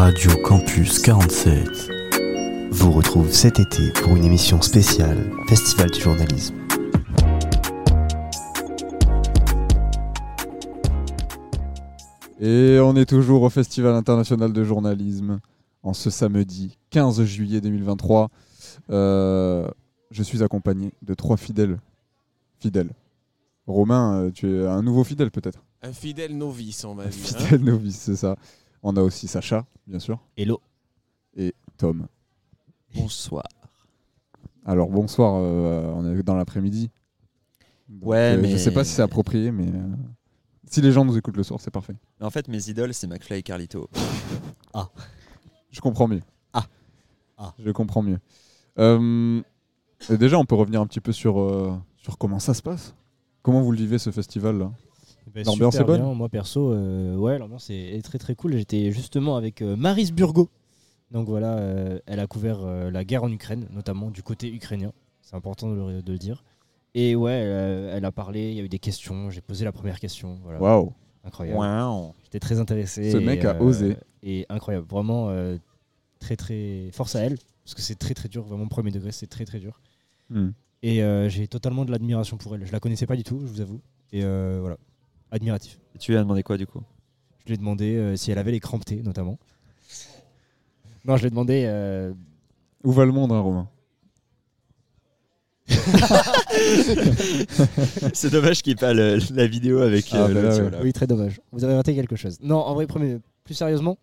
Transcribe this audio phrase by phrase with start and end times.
[0.00, 1.90] Radio Campus 47
[2.70, 6.54] vous retrouve cet été pour une émission spéciale Festival du journalisme.
[12.38, 15.40] Et on est toujours au Festival international de journalisme
[15.82, 18.28] en ce samedi 15 juillet 2023.
[18.90, 19.68] Euh,
[20.12, 21.80] je suis accompagné de trois fidèles.
[22.60, 22.92] Fidèles.
[23.66, 25.64] Romain, euh, tu es un nouveau fidèle peut-être?
[25.82, 27.18] Un fidèle novice, on va Un dire.
[27.18, 28.36] fidèle novice, c'est ça.
[28.90, 30.62] On a aussi Sacha, bien sûr, Hello.
[31.36, 32.06] et Tom.
[32.94, 33.44] Bonsoir.
[34.64, 36.88] Alors bonsoir, euh, on est dans l'après-midi.
[38.00, 39.94] Ouais, euh, mais- Je sais pas si c'est approprié, mais euh,
[40.64, 41.96] si les gens nous écoutent le soir, c'est parfait.
[42.18, 43.90] Mais en fait, mes idoles, c'est McFly et Carlito.
[45.70, 46.22] Je comprends mieux.
[46.54, 46.64] Ah.
[47.36, 47.52] Ah.
[47.58, 48.18] Je comprends mieux.
[48.78, 49.42] Euh,
[50.08, 52.94] et déjà, on peut revenir un petit peu sur, euh, sur comment ça se passe.
[53.42, 54.72] Comment vous le vivez ce festival-là?
[55.34, 56.14] Ben, L'ambiance super est bonne bien.
[56.14, 58.56] Moi perso, euh, ouais, l'ambiance est, est très très cool.
[58.56, 60.48] J'étais justement avec euh, Maris Burgo.
[61.10, 64.92] Donc voilà, euh, elle a couvert euh, la guerre en Ukraine, notamment du côté ukrainien.
[65.22, 66.44] C'est important de le, de le dire.
[66.94, 69.30] Et ouais, elle, a- elle a parlé, il y a eu des questions.
[69.30, 70.38] J'ai posé la première question.
[70.42, 70.60] Voilà.
[70.60, 70.92] Waouh
[71.24, 71.58] Incroyable.
[71.58, 72.14] Wow.
[72.24, 73.10] J'étais très intéressé.
[73.12, 73.96] Ce et, mec a euh, osé.
[74.22, 74.86] Et incroyable.
[74.88, 75.56] Vraiment, euh,
[76.18, 76.90] très très.
[76.92, 77.36] Force à elle.
[77.64, 78.44] Parce que c'est très très dur.
[78.44, 79.80] Vraiment, premier degré, c'est très très dur.
[80.30, 80.50] Hmm.
[80.82, 82.64] Et euh, j'ai totalement de l'admiration pour elle.
[82.66, 83.80] Je la connaissais pas du tout, je vous avoue.
[84.12, 84.78] Et euh, voilà,
[85.30, 85.78] admiratif.
[85.94, 86.82] Et tu lui as demandé quoi du coup?
[87.44, 89.38] Je lui ai demandé euh, si elle avait les crampes T, notamment.
[91.04, 91.64] Non, je lui ai demandé.
[91.66, 92.12] euh,
[92.84, 93.68] Où va le monde, hein, Romain?
[98.14, 100.64] C'est dommage qu'il n'y ait pas le- la vidéo avec Ah, euh, bah là, l'audio,
[100.64, 100.70] ouais.
[100.70, 100.78] là.
[100.82, 101.40] Oui, très dommage.
[101.52, 102.38] Vous avez raté quelque chose.
[102.42, 103.98] Non, en vrai, premier, plus sérieusement,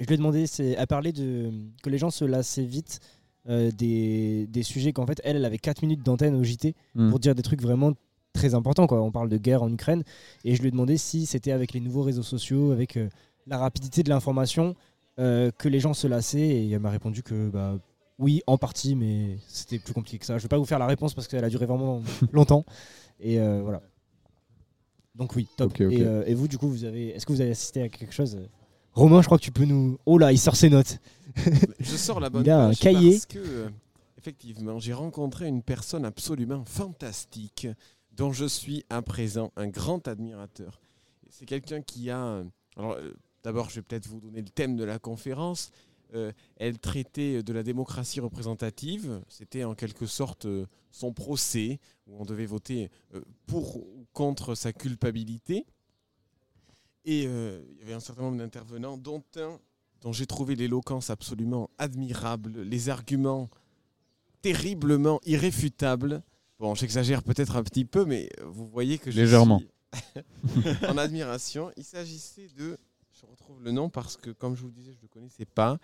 [0.00, 1.50] je lui ai demandé c'est, à parler de
[1.82, 3.00] que les gens se lassaient vite
[3.48, 7.10] euh, des, des sujets qu'en fait, elle, elle avait 4 minutes d'antenne au JT Hmm.
[7.10, 7.92] pour dire des trucs vraiment
[8.32, 8.86] très importants.
[8.86, 9.00] Quoi.
[9.02, 10.02] On parle de guerre en Ukraine.
[10.44, 13.08] Et je lui ai demandé si c'était avec les nouveaux réseaux sociaux, avec euh,
[13.46, 14.74] la rapidité de l'information,
[15.18, 16.40] euh, que les gens se lassaient.
[16.40, 17.78] Et elle m'a répondu que bah,
[18.18, 20.38] oui, en partie, mais c'était plus compliqué que ça.
[20.38, 22.02] Je vais pas vous faire la réponse parce qu'elle a duré vraiment
[22.32, 22.64] longtemps.
[23.18, 23.82] Et euh, voilà.
[25.14, 25.80] Donc oui, top.
[25.80, 28.12] Et, euh, et vous, du coup, vous avez, est-ce que vous avez assisté à quelque
[28.14, 28.38] chose
[28.92, 29.98] Romain, je crois que tu peux nous.
[30.04, 30.98] Oh là, il sort ses notes.
[31.78, 33.12] Je sors la bonne Il a un page cahier.
[33.12, 33.70] parce que,
[34.18, 37.68] effectivement, j'ai rencontré une personne absolument fantastique
[38.20, 40.78] dont je suis à présent un grand admirateur.
[41.30, 42.22] C'est quelqu'un qui a...
[42.22, 42.44] euh,
[42.76, 45.70] Alors, euh, d'abord, je vais peut-être vous donner le thème de la conférence.
[46.12, 49.22] Euh, elle traitait de la démocratie représentative.
[49.26, 50.46] C'était en quelque sorte
[50.90, 52.90] son procès, où on devait voter
[53.46, 55.64] pour ou contre sa culpabilité.
[57.06, 59.58] Et il y avait un certain nombre d'intervenants, dont un
[60.02, 63.48] dont j'ai trouvé l'éloquence absolument admirable, les arguments
[64.42, 66.22] terriblement irréfutables.
[66.60, 69.60] Bon, j'exagère peut-être un petit peu, mais vous voyez que je Légèrement.
[69.60, 71.70] suis en admiration.
[71.78, 72.76] Il s'agissait de,
[73.18, 75.46] je retrouve le nom parce que, comme je vous le disais, je ne le connaissais
[75.46, 75.78] pas.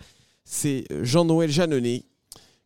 [0.45, 2.05] C'est euh, Jean-Noël Jeanneney,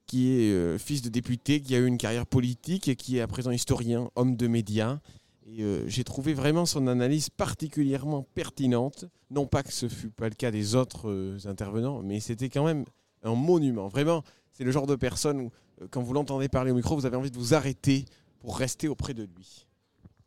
[0.07, 3.21] qui est euh, fils de député, qui a eu une carrière politique et qui est
[3.21, 4.99] à présent historien, homme de médias.
[5.47, 9.05] Et euh, j'ai trouvé vraiment son analyse particulièrement pertinente.
[9.31, 12.65] Non pas que ce fût pas le cas des autres euh, intervenants, mais c'était quand
[12.65, 12.85] même
[13.23, 13.87] un monument.
[13.87, 15.51] Vraiment, c'est le genre de personne où,
[15.91, 18.05] quand vous l'entendez parler au micro, vous avez envie de vous arrêter
[18.41, 19.67] pour rester auprès de lui.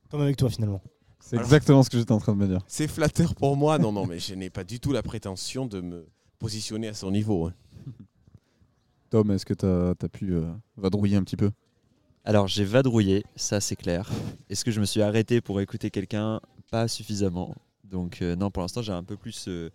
[0.10, 0.82] Comme avec toi, finalement.
[1.20, 2.62] C'est exactement ce que j'étais en train de me dire.
[2.68, 3.78] C'est flatteur pour moi.
[3.80, 6.06] Non, non, mais je n'ai pas du tout la prétention de me
[6.38, 7.48] positionner à son niveau.
[7.48, 7.54] hein.
[9.10, 11.52] Tom, est-ce que tu as, pu euh, vadrouiller un petit peu?
[12.26, 14.10] Alors, j'ai vadrouillé, ça c'est clair.
[14.50, 16.42] Est-ce que je me suis arrêté pour écouter quelqu'un?
[16.72, 17.56] Pas suffisamment.
[17.84, 19.70] Donc, euh, non, pour l'instant, j'ai un peu plus, euh,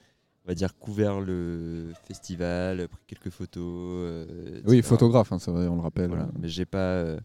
[0.48, 3.62] on va dire, couvert le festival, pris quelques photos.
[3.66, 6.08] euh, Oui, photographe, hein, c'est vrai, on le rappelle.
[6.08, 6.30] Voilà.
[6.40, 6.78] Mais j'ai pas.
[6.78, 7.20] euh,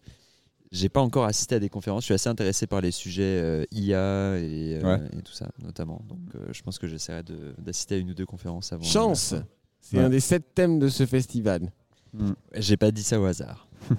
[0.70, 2.02] j'ai pas encore assisté à des conférences.
[2.02, 5.00] Je suis assez intéressé par les sujets euh, IA et, euh, Ouais.
[5.18, 6.02] et tout ça, notamment.
[6.06, 7.22] Donc, euh, je pense que j'essaierai
[7.58, 8.82] d'assister à une ou deux conférences avant.
[8.84, 9.34] Chance
[9.80, 10.02] C'est Ouais.
[10.04, 11.70] un des sept thèmes de ce festival.
[12.12, 12.32] Hmm.
[12.56, 13.68] J'ai pas dit ça au hasard.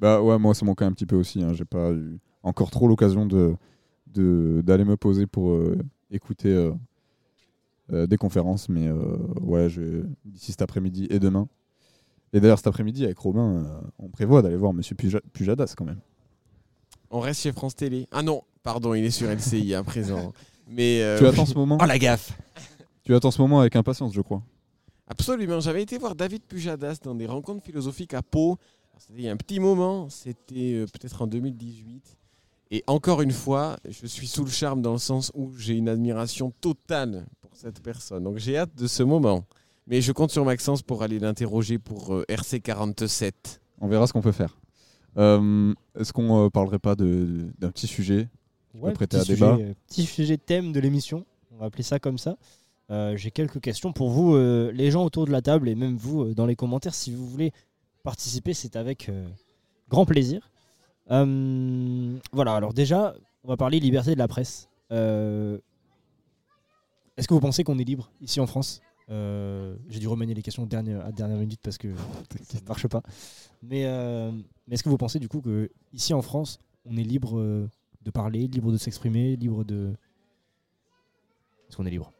[0.00, 1.42] Bah ouais, moi ça manquait un petit peu aussi.
[1.44, 1.52] Hein.
[1.54, 3.54] J'ai pas eu encore trop l'occasion de
[4.08, 5.78] de- d'aller me poser pour euh,
[6.10, 6.52] écouter
[7.90, 11.48] des conférences, mais euh, ouais, je- d'ici cet après-midi et demain.
[12.32, 15.84] Et d'ailleurs cet après-midi avec Robin, euh, on prévoit d'aller voir Monsieur Puja- Pujadas quand
[15.84, 16.00] même.
[17.10, 18.06] On reste chez France Télé.
[18.10, 20.32] Ah non, pardon, il est sur LCI à présent.
[20.68, 21.76] Mais euh, tu attends ce moment?
[21.80, 22.32] Oh la gaffe
[23.04, 24.42] Tu attends ce moment avec impatience, je crois.
[25.08, 25.60] Absolument.
[25.60, 28.56] J'avais été voir David Pujadas dans des rencontres philosophiques à Pau.
[28.98, 32.16] C'était il y a un petit moment, c'était euh, peut-être en 2018.
[32.70, 35.88] Et encore une fois, je suis sous le charme dans le sens où j'ai une
[35.90, 37.26] admiration totale
[37.62, 38.24] cette personne.
[38.24, 39.44] Donc j'ai hâte de ce moment.
[39.86, 43.32] Mais je compte sur Maxence pour aller l'interroger pour euh, RC47.
[43.80, 44.56] On verra ce qu'on peut faire.
[45.18, 48.28] Euh, Est-ce qu'on euh, parlerait pas de- d'un petit sujet
[48.74, 49.56] Ouais, prêter petit à débat.
[49.56, 52.36] sujet, euh, petit sujet thème de l'émission, on va appeler ça comme ça.
[52.90, 55.96] Euh, J'ai quelques questions pour vous, euh, les gens autour de la table et même
[55.96, 56.94] vous euh, dans les commentaires.
[56.94, 57.52] Si vous voulez
[58.02, 59.26] participer, c'est avec euh,
[59.90, 60.48] grand plaisir.
[61.10, 63.14] Euh, voilà, alors déjà,
[63.44, 64.68] on va parler liberté de la presse.
[64.92, 65.58] Euh,
[67.16, 68.80] Est-ce que vous pensez qu'on est libre ici en France
[69.10, 71.94] Euh, J'ai dû remanier les questions dernière, à dernière minute parce que
[72.42, 73.02] ça ne marche pas.
[73.62, 74.32] Mais, euh,
[74.66, 77.68] mais est-ce que vous pensez du coup que ici en France, on est libre euh,
[78.02, 79.94] de parler, libre de s'exprimer, libre de.
[81.68, 82.12] Est-ce qu'on est libre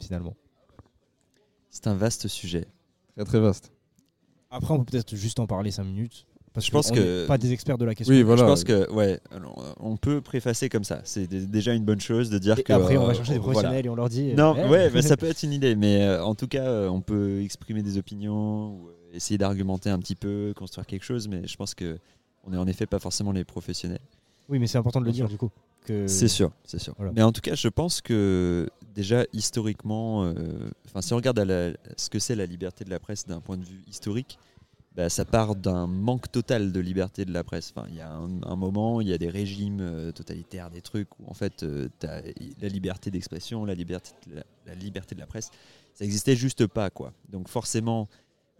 [0.00, 0.34] finalement?
[1.70, 2.66] C'est un vaste sujet.
[3.14, 3.72] Très très vaste.
[4.50, 6.26] Après, on peut peut-être juste en parler 5 minutes.
[6.56, 8.14] Parce Je pense que- n'est pas des experts de la question.
[8.14, 8.40] Oui, voilà.
[8.42, 11.02] Je pense que, ouais, alors, euh, on peut préfacer comme ça.
[11.04, 12.72] C'est dé- déjà une bonne chose de dire Et que.
[12.72, 13.52] après, on va euh, chercher des voilà.
[13.52, 14.32] professionnels et on leur dit.
[14.34, 16.88] Non, eh, ouais, bah, ça peut être une idée, mais euh, en tout cas, euh,
[16.88, 21.28] on peut exprimer des opinions ou euh, essayer d'argumenter un petit peu, construire quelque chose,
[21.28, 21.98] mais je pense que
[22.44, 24.00] on est en effet pas forcément les professionnels.
[24.48, 25.50] Oui, mais c'est important de le dire du coup.
[25.84, 26.06] Que...
[26.08, 26.94] C'est sûr, c'est sûr.
[26.96, 27.12] voilà.
[27.14, 30.32] Mais en tout cas, je pense que déjà historiquement, euh,
[30.86, 33.40] enfin, si on regarde à la- ce que c'est la liberté de la presse d'un
[33.40, 34.38] point de vue historique,
[34.96, 37.74] bah, ça part d'un manque total de liberté de la presse.
[37.88, 41.28] Il y a un, moment, il y a des régimes euh, totalitaires, des trucs où
[41.28, 41.64] en fait,
[42.02, 42.22] as
[42.60, 45.50] la liberté d'expression, la liberté, de la, liberté de la presse,
[45.94, 47.12] ça n'existait juste pas, quoi.
[47.30, 48.08] Donc forcément,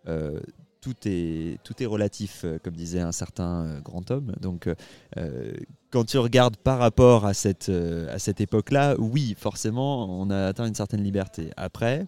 [0.08, 0.40] euh,
[0.80, 4.32] tout est tout est relatif, euh, comme disait un certain euh, grand homme.
[4.40, 4.68] Donc
[5.16, 5.52] euh,
[5.90, 10.46] quand tu regardes par rapport à cette, euh, à cette époque-là, oui, forcément, on a
[10.46, 11.50] atteint une certaine liberté.
[11.56, 12.06] Après,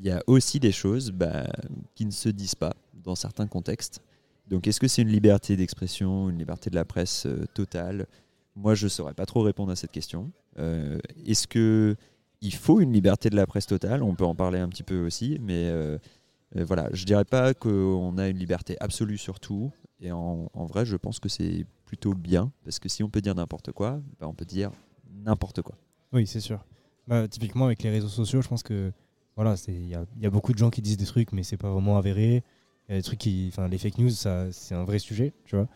[0.00, 1.46] il y a aussi des choses bah,
[1.94, 4.00] qui ne se disent pas dans certains contextes.
[4.48, 8.06] Donc, est-ce que c'est une liberté d'expression, une liberté de la presse euh, totale?
[8.56, 10.32] Moi, je ne saurais pas trop répondre à cette question.
[10.58, 11.96] Euh, est-ce que
[12.40, 14.02] il faut une liberté de la presse totale?
[14.02, 15.98] On peut en parler un petit peu aussi, mais euh,
[16.56, 19.70] euh, voilà, je dirais pas qu'on a une liberté absolue sur tout.
[20.00, 23.34] Et en, vrai, je pense que c'est plutôt bien, parce que si on peut dire
[23.34, 24.70] n'importe quoi, bah, on peut dire
[25.12, 25.76] n'importe quoi.
[26.12, 26.64] Oui, c'est sûr.
[27.06, 28.92] Bah, typiquement, avec les réseaux sociaux, je pense que
[29.40, 31.32] voilà, c'est- il y a, il y a beaucoup de gens qui disent des trucs,
[31.32, 32.42] mais c'est pas vraiment avéré.
[32.88, 35.32] Il y a des trucs qui, enfin, les fake news, ça, c'est un vrai sujet,
[35.46, 35.66] tu vois.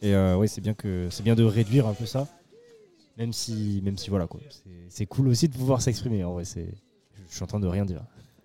[0.00, 2.26] Et euh, oui, c'est bien que c'est bien de réduire un peu ça,
[3.18, 4.40] même si, même si voilà quoi.
[4.88, 6.24] C'est- cool aussi de pouvoir s'exprimer.
[6.24, 6.72] En vrai, c'est,
[7.28, 8.02] je suis en train de rien dire.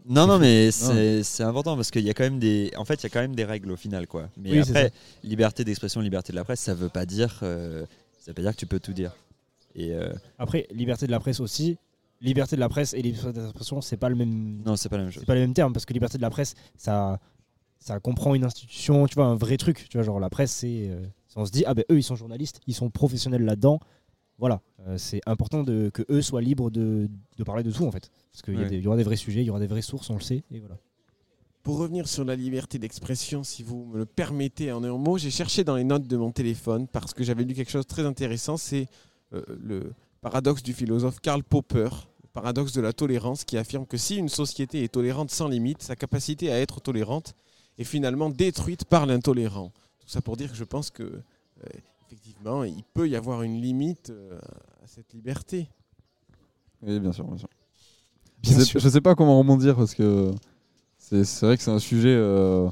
[0.07, 2.95] Non, non, mais c'est c'est important parce qu'il y a quand même des, en fait,
[2.95, 4.29] il y a quand même des règles au final, quoi.
[4.35, 4.91] Mais Oui, après,
[5.23, 7.85] liberté d'expression, liberté de la presse, ça veut pas dire, euh,
[8.19, 9.15] ça veut pas dire que tu peux tout dire.
[9.73, 11.77] Et euh, Après, liberté de la presse aussi.
[12.25, 14.61] Liberté de la presse et liberté d'expression, c'est pas le même.
[14.65, 15.21] non, c'est pas la même chose.
[15.21, 17.19] C'est pas les mêmes termes parce que liberté de la presse, ça,
[17.79, 19.87] ça comprend une institution, tu vois, un vrai truc.
[19.89, 21.05] Tu vois, genre la presse, c'est, euh,
[21.35, 23.79] on se dit ah ben eux ils sont journalistes, ils sont professionnels là-dedans.
[24.37, 27.91] Voilà, Euh, c'est important de, que eux soient libres de, de parler de tout en
[27.91, 28.85] fait, parce qu'il y, Ouais.
[28.87, 30.77] aura des vrais sujets, il y aura des vraies sources, on le sait, et voilà.
[31.63, 35.31] Pour revenir sur la liberté d'expression, si vous me le permettez en un mot, j'ai
[35.31, 38.05] cherché dans les notes de mon téléphone parce que j'avais lu quelque chose de très
[38.05, 38.55] intéressant.
[38.57, 38.87] C'est
[39.33, 41.87] euh, le paradoxe du philosophe Karl Popper,
[42.35, 45.95] paradoxe de la tolérance, qui affirme que si une société est tolérante sans limite, sa
[45.95, 47.33] capacité à être tolérante
[47.79, 49.71] est finalement détruite par l'intolérant.
[49.99, 51.67] Tout ça pour dire que je pense que euh,
[52.07, 54.37] effectivement, il peut y avoir une limite euh,
[54.83, 55.69] à cette liberté.
[56.81, 57.49] Oui, bien sûr, bien sûr.
[58.43, 60.31] Bien je, sais, je sais pas comment rebondir parce que
[60.97, 62.15] c'est c'est vrai que c'est un sujet.
[62.15, 62.69] euh,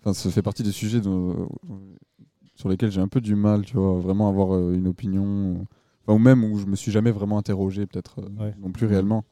[0.00, 1.48] Enfin, ça fait partie des sujets dont-
[2.56, 5.66] sur lesquels j'ai un peu du mal, tu vois, vraiment avoir euh, une opinion.
[6.06, 8.54] Enfin, ou même où je me suis jamais vraiment interrogé, peut-être euh, Ouais.
[8.58, 9.24] non plus réellement,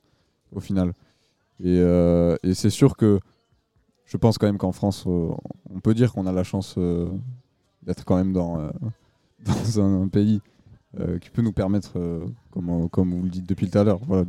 [0.52, 0.93] au final.
[1.62, 3.19] Et, euh, et c'est sûr que
[4.06, 5.31] je pense quand même qu'en France, euh,
[5.69, 6.79] on peut dire qu'on a la chance
[7.82, 8.70] d'être quand même dans,
[9.44, 10.41] dans un, pays
[10.98, 14.00] euh, qui peut nous permettre, euh, comme, comme vous le dites depuis tout à l'heure,
[14.06, 14.24] voilà,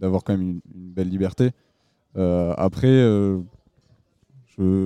[0.00, 1.50] d'avoir quand même une, une belle liberté.
[2.16, 3.40] Euh, après, je,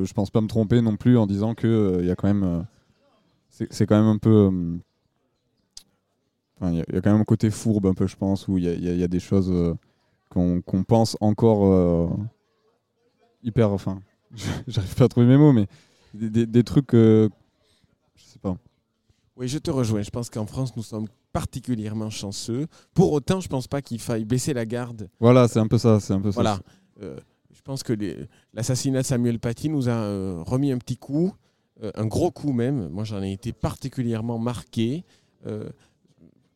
[0.04, 2.66] je pense pas me tromper non plus en disant que il y a quand même,
[3.48, 4.50] c'est quand même un peu,
[6.64, 8.16] enfin, il y, a- il y a quand même un côté fourbe un peu, je
[8.16, 9.74] pense, où il y a, y y des choses euh,
[10.30, 12.08] qu'on pense encore euh,
[13.42, 14.00] hyper, enfin,
[14.66, 15.66] j'arrive pas à trouver mes mots, mais
[16.12, 17.28] des, des- des trucs, euh,
[18.16, 18.56] je sais pas.
[19.36, 20.02] Oui, je te rejoins.
[20.02, 22.66] Je pense qu'en France, nous sommes particulièrement chanceux.
[22.94, 25.98] Pour autant, je pense pas qu'il faille baisser la garde Voilà, c'est un peu ça,
[25.98, 26.34] c'est un peu ça.
[26.36, 26.58] Voilà.
[27.02, 27.18] Euh,
[27.52, 27.92] je pense que
[28.52, 31.32] l'assassinat de Samuel Paty nous a remis un petit coup,
[31.82, 32.88] un gros coup même.
[32.90, 35.04] Moi, j'en ai été particulièrement marqué.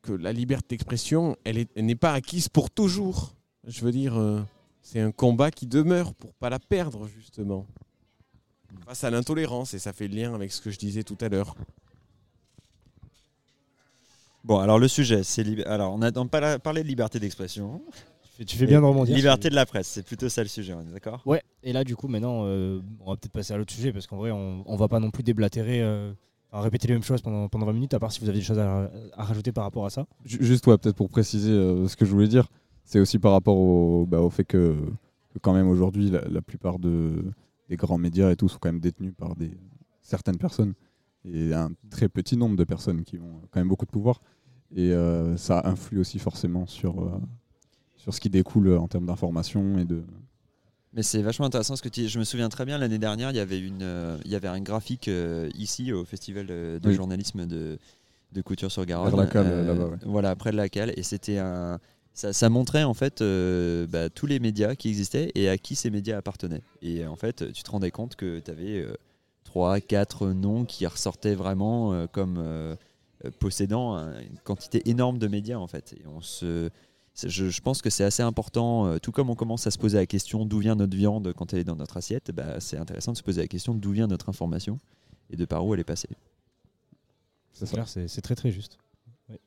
[0.08, 3.34] Que la liberté d'expression, elle est- elle n'est pas acquise pour toujours.
[3.66, 4.40] Je veux dire, euh,
[4.82, 7.66] c'est un combat qui demeure pour pas la perdre, justement.
[8.86, 11.28] Face à l'intolérance, et ça fait le lien avec ce que je disais tout à
[11.28, 11.54] l'heure.
[14.44, 17.82] Bon, alors le sujet, c'est alors on a on a parlé de liberté d'expression,
[18.46, 19.14] Tu fais bien de rebondir.
[19.14, 21.20] liberté de la presse, c'est plutôt ça le sujet, on est d'accord?
[21.26, 24.06] Ouais, et là, du coup, maintenant, euh, on va peut-être passer à l'autre sujet parce
[24.06, 26.12] qu'en vrai, on, on va pas non plus déblatérer, euh,
[26.52, 28.44] à répéter les mêmes choses pendant, pendant 20 minutes, à part si vous avez des
[28.44, 30.06] choses à, rajouter par rapport à ça.
[30.24, 32.48] Ju- Juste, ouais, peut-être pour préciser euh, ce que je voulais dire,
[32.84, 34.76] c'est aussi par rapport au, bah, au fait que,
[35.42, 37.22] quand même aujourd'hui, la, la plupart de,
[37.68, 39.50] des grands médias et tout sont quand même détenus par des,
[40.02, 40.74] certaines personnes.
[41.24, 44.20] Et un très petit nombre de personnes qui ont quand même beaucoup de pouvoir.
[44.74, 47.10] Et euh, ça influe aussi forcément sur, euh,
[47.96, 50.02] sur ce qui découle en termes d'information et de,
[50.94, 52.08] Mais c'est vachement intéressant ce que tu.
[52.08, 54.48] Je me souviens très bien l'année dernière, il y avait une, euh, il y avait
[54.48, 56.94] un graphique euh, ici au festival de, de Oui.
[56.94, 57.78] journalisme de,
[58.32, 59.08] de Couture sur Garonne.
[59.14, 59.96] Vers la Cale, là-bas, ouais.
[60.04, 61.78] Voilà, près de la cale, et c'était un,
[62.14, 65.74] ça, ça montrait en fait euh, bah, tous les médias qui existaient et à qui
[65.76, 66.62] ces médias appartenaient.
[66.82, 68.86] Et en fait, tu te rendais compte que tu avais
[69.44, 72.74] trois, quatre noms qui ressortaient vraiment euh, comme euh,
[73.26, 75.92] euh, possédant un- une quantité énorme de médias en fait.
[75.92, 76.70] Et on se
[77.26, 79.96] je, je pense que c'est assez important, euh, tout comme on commence à se poser
[79.98, 83.12] la question d'où vient notre viande quand elle est dans notre assiette, bah, c'est intéressant
[83.12, 84.78] de se poser la question d'où vient notre information
[85.30, 86.08] et de par où elle est passée.
[87.52, 88.78] c'est clair, c'est c'est très très juste.
[89.28, 89.40] Ouais.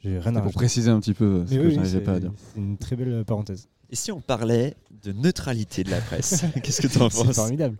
[0.00, 0.54] J'ai rien à C'est pour rajouter.
[0.56, 2.32] préciser un petit peu ce Mais que oui, c'est pas à dire.
[2.36, 3.68] c'est une très belle parenthèse.
[3.90, 7.34] Et si on parlait de neutralité de la presse Qu'est-ce que tu en C'est penses?
[7.34, 7.76] formidable.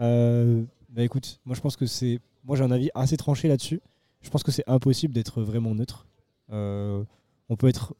[0.00, 2.20] Euh, bah écoute, moi je pense que c'est.
[2.44, 3.80] Moi j'ai un avis assez tranché là-dessus.
[4.22, 6.06] Je pense que c'est impossible d'être vraiment neutre.
[6.52, 7.02] Euh,
[7.48, 7.94] on peut être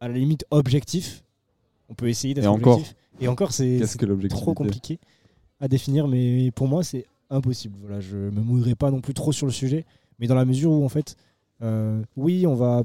[0.00, 1.24] à la limite objectif.
[1.88, 2.76] On peut essayer d'être Et encore.
[2.78, 2.96] objectif.
[3.20, 3.80] Et encore, c'est
[4.28, 4.98] trop compliqué
[5.60, 7.76] à définir, mais pour moi c'est impossible.
[7.80, 9.84] Voilà, je me mouillerai pas non plus trop sur le sujet,
[10.18, 11.16] mais dans la mesure où en fait,
[11.62, 12.82] euh, oui, on va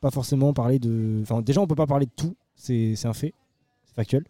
[0.00, 1.20] pas forcément parler de.
[1.22, 3.34] Enfin, déjà on peut pas parler de tout, c'est c'est un fait,
[3.84, 4.24] c'est factuel.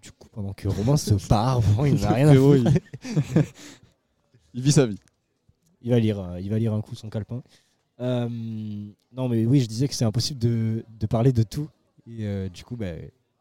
[0.00, 2.80] Du coup, pendant que Romain se part, il n'a rien à il...
[4.54, 4.98] il vit sa vie.
[5.82, 7.42] Il va lire, euh, il va lire un coup son calepin.
[8.00, 8.28] Euh,
[9.12, 11.68] non, mais oui, je disais que c'est impossible de, de parler de tout.
[12.06, 12.92] Et euh, du coup, bah,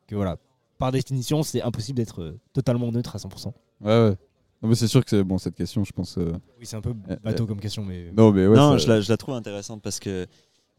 [0.07, 0.37] que voilà,
[0.77, 3.47] par définition, c'est impossible d'être euh, totalement neutre à 100%.
[3.47, 3.53] Ouais,
[3.87, 4.15] ouais.
[4.61, 6.17] Non, mais c'est sûr que c'est bon cette question, je pense.
[6.17, 8.11] euh, Oui, c'est un peu Euh, bateau comme question, mais.
[8.15, 8.57] Non, mais ouais.
[8.57, 10.27] non, ça- je, la, je la trouve intéressante parce que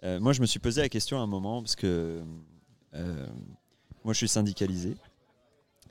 [0.05, 2.21] euh, moi, je me suis posé la question à un moment parce que
[2.95, 3.27] euh,
[4.05, 4.97] moi, je suis syndicalisé.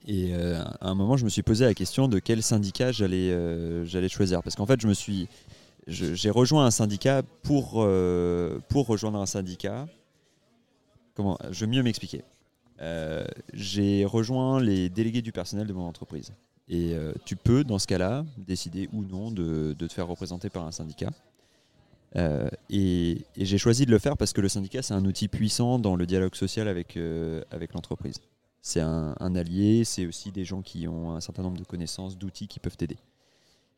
[0.08, 3.32] Et euh, à un moment, je me suis posé la question de quel syndicat j'allais
[3.32, 4.42] euh, j'allais choisir.
[4.44, 5.28] Parce qu'en fait, je me suis,
[5.90, 9.88] j'ai rejoint un syndicat pour, euh, pour rejoindre un syndicat.
[11.16, 12.24] Comment Je vais mieux m'expliquer.
[12.82, 16.34] Euh, j'ai rejoint les délégués du personnel de mon entreprise.
[16.68, 20.50] Et euh, tu peux, dans ce cas-là, décider ou non de, de te faire représenter
[20.50, 21.10] par un syndicat.
[22.70, 25.96] Et j'ai choisi de le faire parce que le syndicat, c'est un outil puissant dans
[25.96, 26.98] le dialogue social avec,
[27.52, 28.22] avec l'entreprise.
[28.62, 32.48] C'est un allié, c'est aussi des gens qui ont un certain nombre de connaissances, d'outils
[32.48, 32.98] qui peuvent t'aider.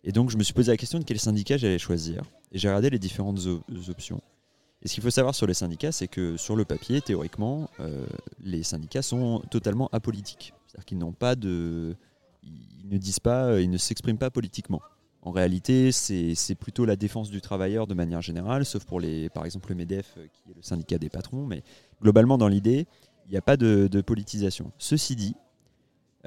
[0.04, 2.24] Et donc, je me suis posé la question de quel syndicat j'allais choisir.
[2.52, 3.40] Et j'ai regardé les différentes
[3.90, 4.22] options.
[4.82, 8.06] Et ce qu'il faut savoir sur les syndicats, c'est que sur le papier, théoriquement, euh,
[8.44, 10.54] les syndicats sont totalement apolitiques.
[10.66, 11.96] C'est-à-dire qu'ils n'ont pas de.
[12.44, 14.82] Ils ne disent pas, ils ne s'expriment pas politiquement.
[15.22, 19.46] En réalité, c'est plutôt la défense du travailleur de manière générale, sauf pour les, par
[19.46, 21.46] exemple le MEDEF, euh, qui est le syndicat des patrons.
[21.46, 21.62] Mais
[22.02, 22.88] globalement, dans l'idée,
[23.28, 24.72] il n'y a pas de politisation.
[24.80, 25.36] Ceci dit,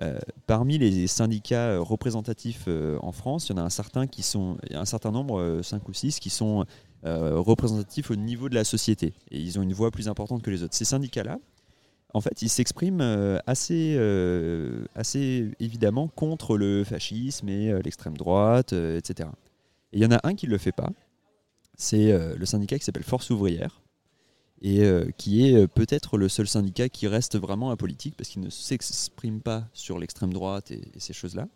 [0.02, 4.08] euh, parmi les syndicats euh, représentatifs euh, en France, il y en a un certain
[4.08, 6.64] qui sont, un certain nombre, 5 ou 6, qui sont
[7.04, 9.12] représentatifs au niveau de la société.
[9.30, 10.74] Et ils ont une voix plus importante que les autres.
[10.74, 11.38] Ces syndicats-là,
[12.14, 13.98] en fait, ils s'expriment assez,
[14.94, 19.28] assez évidemment contre le fascisme et l'extrême droite, etc.
[19.92, 20.88] Et il y en a un qui ne le fait pas.
[21.76, 23.83] C'est le syndicat qui s'appelle Force ouvrière
[24.64, 28.40] et euh, qui est euh, peut-être le seul syndicat qui reste vraiment apolitique parce qu'il
[28.40, 31.48] ne s'exprime pas sur l'extrême droite et, ces choses-là.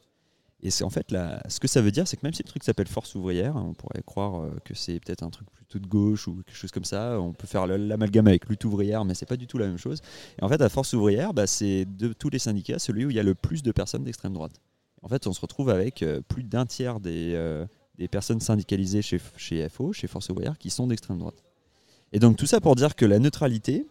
[0.61, 2.49] Et c'est en fait là, ce que ça veut dire, c'est que même si le
[2.49, 5.87] truc s'appelle Force ouvrière, on pourrait croire euh, que c'est peut-être un truc plutôt de
[5.87, 7.19] gauche ou quelque chose comme ça.
[7.19, 10.03] On peut faire l'amalgame avec lutte ouvrière, mais c'est pas du tout la même chose.
[10.39, 13.17] Et en fait, à Force ouvrière, bah, c'est de tous les syndicats celui où il
[13.17, 14.61] y a le plus de personnes d'extrême droite.
[15.01, 17.39] En fait, on se retrouve avec plus d'un tiers des,
[18.11, 21.48] personnes syndicalisées chez FO, chez Force ouvrière, qui sont d'extrême droite.
[22.13, 23.87] Et donc tout ça pour dire que la neutralité,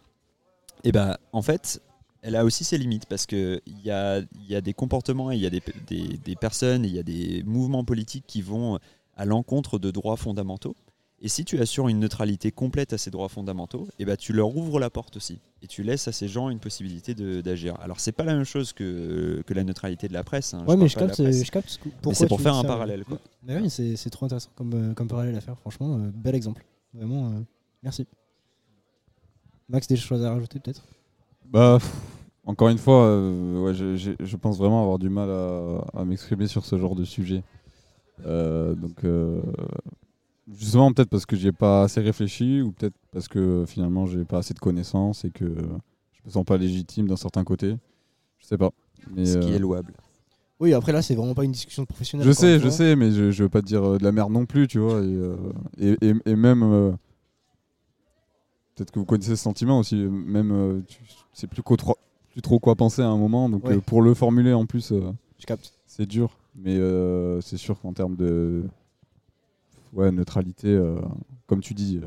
[0.84, 1.80] eh ben, en fait,
[2.22, 5.46] elle a aussi ses limites parce qu'il y a, y a des comportements, il y
[5.46, 8.78] a des, des, des personnes, il y a des mouvements politiques qui vont
[9.16, 10.74] à l'encontre de droits fondamentaux.
[11.20, 14.56] Et si tu assures une neutralité complète à ces droits fondamentaux, eh ben, tu leur
[14.56, 15.40] ouvres la porte aussi.
[15.62, 17.74] Et tu laisses à ces gens une possibilité d'agir.
[17.80, 20.54] Alors, c'est pas la même chose que, que la neutralité de la presse.
[20.54, 20.64] hein.
[20.68, 23.04] Ouais, mais je capte, je capte pourquoi c'est pour faire un ça, parallèle.
[23.04, 23.18] Quoi.
[23.42, 25.58] Mais oui, c'est c'est trop intéressant comme, euh, comme parallèle à faire.
[25.58, 26.64] Franchement, euh, bel exemple.
[26.94, 27.40] Vraiment, euh,
[27.82, 28.06] merci.
[29.68, 30.82] Max, des choses à rajouter peut-être?
[31.50, 31.92] Bah, pff,
[32.46, 36.04] encore une fois, euh, ouais, je, je- je pense vraiment avoir du mal à, à
[36.04, 37.42] m'exprimer sur ce genre de sujet.
[38.24, 39.40] Euh, donc, euh,
[40.50, 44.24] justement, peut-être parce que j'y ai pas assez réfléchi, ou peut-être parce que finalement, j'ai
[44.24, 47.76] pas assez de connaissances et que je me sens pas légitime d'un certain côté.
[48.38, 48.70] Je sais pas.
[49.14, 49.92] Mais, Ce qui euh, est louable.
[50.60, 52.26] Oui, après là, c'est vraiment pas une discussion de professionnel.
[52.26, 54.44] je sais, je sais, mais je, je veux pas te dire de la merde non
[54.44, 55.00] plus, tu vois.
[55.02, 55.36] Et, euh,
[55.78, 56.96] et, et- et même.
[58.78, 59.96] Peut-être que vous connaissez ce sentiment aussi.
[59.96, 61.00] Même, euh, tu
[61.32, 61.96] sais plus, trop,
[62.30, 63.48] plus trop quoi penser à un moment.
[63.48, 63.76] Donc Ouais.
[63.76, 65.72] euh, pour le formuler en plus, euh, Je capte.
[65.86, 66.36] c'est dur.
[66.54, 68.64] Mais euh, c'est sûr qu'en termes de
[69.92, 70.96] ouais, neutralité, euh,
[71.46, 72.06] comme tu dis, euh,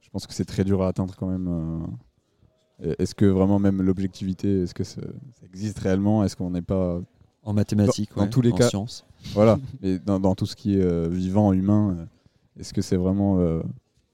[0.00, 1.48] je pense que c'est très dur à atteindre quand même.
[1.48, 2.94] euh.
[2.98, 7.00] Est-ce que vraiment même l'objectivité, est-ce que ça, ça existe réellement Est-ce qu'on n'est pas
[7.44, 9.04] En mathématiques, Dans- tous les en cas- sciences.
[9.34, 12.08] voilà Et dans, dans tout ce qui est euh, vivant, humain,
[12.58, 13.62] est-ce que c'est vraiment euh,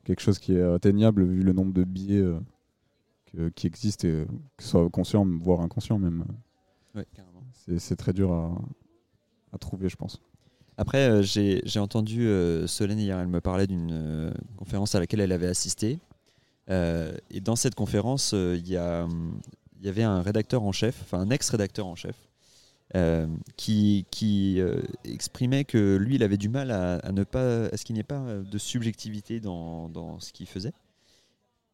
[0.09, 2.41] quelque chose qui est atteignable vu le nombre de biais euh,
[3.33, 6.25] que- qui existent, et, que ce soit conscient voire inconscient même
[6.95, 7.07] Ouais.
[7.77, 8.59] C'est très dur à,
[9.53, 10.21] à trouver, je pense.
[10.79, 15.33] Après, euh, j'ai entendu euh, Solène hier, elle me parlait d'une conférence à laquelle elle
[15.33, 15.99] avait assisté.
[16.71, 19.41] Et dans cette conférence, il y, a, hum,
[19.81, 22.28] il y avait un rédacteur en chef, enfin un ex-rédacteur en chef,
[22.95, 23.27] euh,
[23.57, 27.85] qui, qui euh, exprimait que lui, il avait du mal à, ne pas, à ce
[27.85, 30.73] qu'il n'y ait pas de subjectivité dans, dans ce qu'il faisait.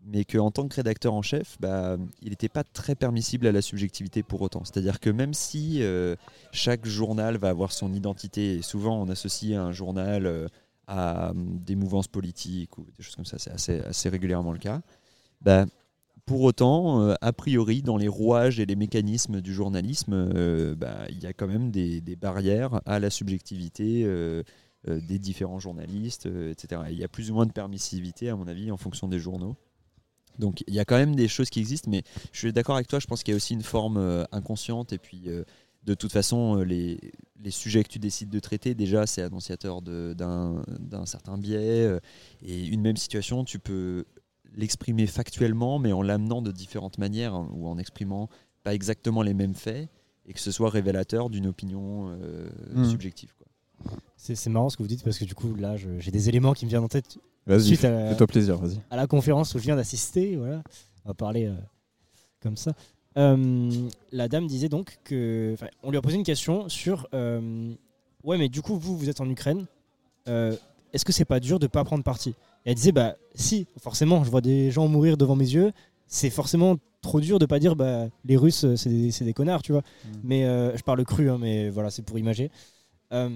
[0.06, 3.62] Mais qu'en tant que rédacteur en chef, bah, il n'était pas très permissible à la
[3.62, 4.62] subjectivité pour autant.
[4.64, 6.14] C'est-à-dire que même si euh,
[6.52, 8.56] chaque journal va avoir son identité.
[8.56, 10.50] Et souvent, on associe un journal
[10.86, 13.38] à hum, des mouvances politiques ou des choses comme ça.
[13.38, 14.82] C'est assez, assez régulièrement le cas.
[15.40, 15.64] Bah,
[16.26, 21.04] pour autant, euh, a priori, dans les rouages et les mécanismes du journalisme, euh, bah,
[21.10, 24.42] il y a quand même des, barrières à la subjectivité euh,
[24.86, 26.82] des différents journalistes, etc.
[26.88, 29.18] Et Il y a plus ou moins de permissivité, à mon avis, en fonction des
[29.18, 29.56] journaux.
[30.38, 32.02] Donc il y a quand même des choses qui existent, mais
[32.32, 34.98] je suis d'accord avec toi, je pense qu'il y a aussi une forme inconsciente et
[34.98, 35.28] puis
[35.84, 36.98] de toute façon, les,
[37.50, 41.88] sujets que tu décides de traiter, déjà, c'est annonciateur d'un certain biais.
[42.42, 44.04] Et une même situation, tu peux
[44.56, 48.28] l'exprimer factuellement, mais en l'amenant de différentes manières, hein, ou en exprimant
[48.62, 49.88] pas exactement les mêmes faits,
[50.26, 52.90] et que ce soit révélateur d'une opinion euh, Mhm.
[52.90, 53.32] subjective.
[53.36, 53.46] Quoi.
[54.16, 56.28] C'est c'est marrant ce que vous dites parce que du coup, là, je- j'ai des
[56.28, 58.80] éléments qui me viennent en tête Vas-y, Suite à- fais-toi plaisir, vas-y.
[58.90, 60.36] à la conférence où je viens d'assister.
[60.36, 60.62] Voilà,
[61.04, 61.54] on va parler euh,
[62.40, 62.72] comme ça.
[63.18, 63.70] Euh,
[64.12, 67.74] la dame disait donc que, enfin, on lui a posé une question sur, euh,
[68.22, 69.66] ouais, mais du coup, vous, vous êtes en Ukraine.
[70.28, 70.56] euh,
[70.94, 72.34] Est-ce que c'est pas dur de pas prendre parti?
[72.66, 75.72] Et Elle disait, bah, si, forcément, je vois des gens mourir devant mes yeux.
[76.06, 79.34] C'est forcément trop dur de pas dire, bah, les Russes, euh, c'est des, c'est des
[79.34, 79.82] connards, tu vois.
[80.22, 82.50] Mais euh, je parle cru, hein, mais voilà, c'est pour imager.
[83.12, 83.28] Euh,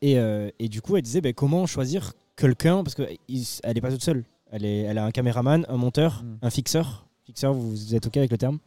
[0.00, 3.90] et, euh, et du coup, elle disait bah, comment choisir quelqu'un parce qu'elle n'est pas
[3.90, 4.24] toute seule.
[4.50, 6.38] Elle, est, elle a un caméraman, un monteur, Mm.
[6.42, 7.06] un fixeur.
[7.24, 8.58] Fixeur, vous, vous êtes OK avec le terme?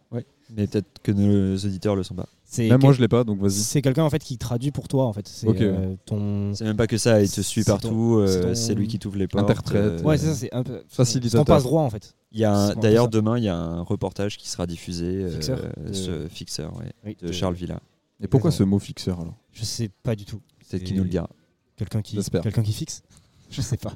[0.56, 2.28] Mais peut-être que nos auditeurs le sont pas.
[2.44, 3.52] C'est Même quel- moi, je l'ai pas, donc vas-y.
[3.52, 5.28] c'est quelqu'un en fait qui traduit pour toi en fait.
[5.28, 6.54] C'est euh, ton.
[6.56, 8.74] C'est même pas que ça, il te suit C'est partout, ton- euh, c'est ton- c'est
[8.74, 9.44] lui qui t'ouvre les portes.
[9.44, 9.82] Interprète.
[9.84, 10.82] euh, Ouais, c'est ça, c'est un peu.
[10.88, 11.46] Facilitateur.
[11.46, 12.16] Ton passe droit en fait.
[12.32, 14.50] Il y a C'est un- un peu D'ailleurs, demain, il y a un reportage qui
[14.50, 15.06] sera diffusé.
[15.06, 15.60] euh, Fixeur,
[15.92, 17.80] ce fixeur, ouais, Oui, de de- Charles Villa.
[18.22, 19.36] Et pourquoi ce mot fixeur alors?
[19.52, 20.42] Je sais pas du tout.
[20.70, 21.30] Peut-être Et- qu'il nous le dira.
[21.78, 23.04] Quelqu'un qui, quelqu'un qui fixe
[23.52, 23.94] Je sais pas.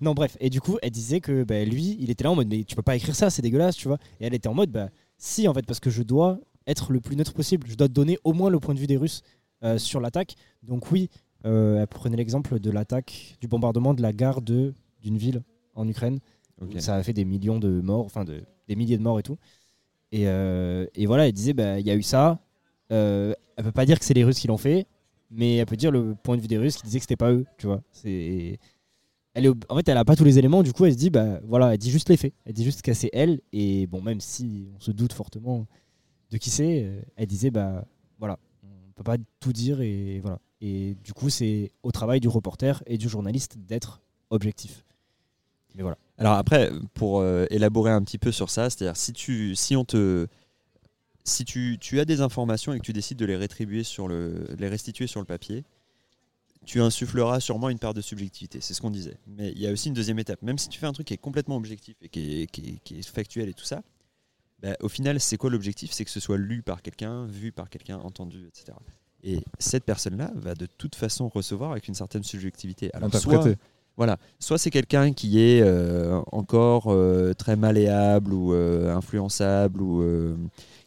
[0.00, 0.36] non, bref.
[0.40, 2.76] Et du coup, elle disait que bah, lui, il était là en mode, mais tu
[2.76, 3.98] peux pas écrire ça, c'est dégueulasse, tu vois.
[4.20, 4.88] Et elle était en mode, bah,
[5.24, 7.66] si, en fait, parce que je dois être le plus neutre possible.
[7.68, 9.22] Je dois donner au moins le point de vue des Russes
[9.62, 10.34] euh, sur l'attaque.
[10.62, 11.08] Donc, oui,
[11.46, 15.42] euh, elle prenait l'exemple de l'attaque, du bombardement de la gare de- d'une ville
[15.74, 16.18] en Ukraine.
[16.78, 19.38] Ça a fait des millions de morts, enfin, de, des milliers de morts et tout.
[20.12, 22.38] Et, euh, et voilà, elle disait, bah, il y a eu ça.
[22.90, 24.86] Elle peut pas dire que c'est les Russes qui l'ont fait,
[25.30, 27.32] mais elle peut dire le point de vue des Russes qui disait que c'était pas
[27.32, 27.82] eux, tu vois.
[27.92, 28.58] C'est
[29.34, 31.10] elle est en fait, elle a pas tous les éléments, du coup, elle se dit
[31.10, 32.32] bah voilà, elle dit juste les faits.
[32.44, 35.66] Elle dit juste que c'est elle et bon même si on se doute fortement
[36.30, 37.84] de qui c'est, euh, elle disait bah
[38.18, 40.38] voilà, on peut pas tout dire et voilà.
[40.60, 44.84] Et du coup, c'est au travail du reporter et du journaliste d'être objectif.
[45.74, 45.98] Mais voilà.
[46.16, 49.84] Alors après, pour euh, élaborer un petit peu sur ça, c'est-à-dire si tu, si on
[49.84, 50.26] te,
[51.24, 54.46] si tu, tu as des informations et que tu décides de les rétribuer sur le,
[54.58, 55.64] les restituer sur le papier,
[56.64, 58.60] tu insuffleras sûrement une part de subjectivité.
[58.60, 59.16] C'est ce qu'on disait.
[59.26, 60.40] Mais il y a aussi une deuxième étape.
[60.42, 62.78] Même si tu fais un truc qui est complètement objectif et qui est, qui est-
[62.84, 63.82] qui est factuel et tout ça,
[64.62, 65.92] bah, au final, c'est quoi l'objectif?
[65.92, 68.76] C'est que ce soit lu par quelqu'un, vu par quelqu'un, entendu, etc.
[69.22, 72.90] Et cette personne-là va de toute façon recevoir avec une certaine subjectivité.
[72.94, 73.38] Alors, soit-
[73.96, 80.36] voilà, soit c'est quelqu'un qui est euh, encore euh, très malléable ou euh, influençable ou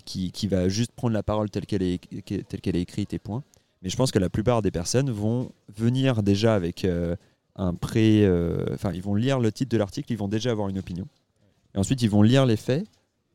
[0.05, 1.99] qui, qui va juste prendre la parole telle qu'elle est,
[2.47, 3.43] telle qu'elle est écrite et point.
[3.87, 7.15] Mais je pense que la plupart des personnes vont venir déjà avec euh,
[7.55, 8.25] un pré.
[8.25, 11.07] euh, Enfin, ils vont lire le titre de l'article, ils vont déjà avoir une opinion.
[11.73, 12.85] Et ensuite, ils vont lire les faits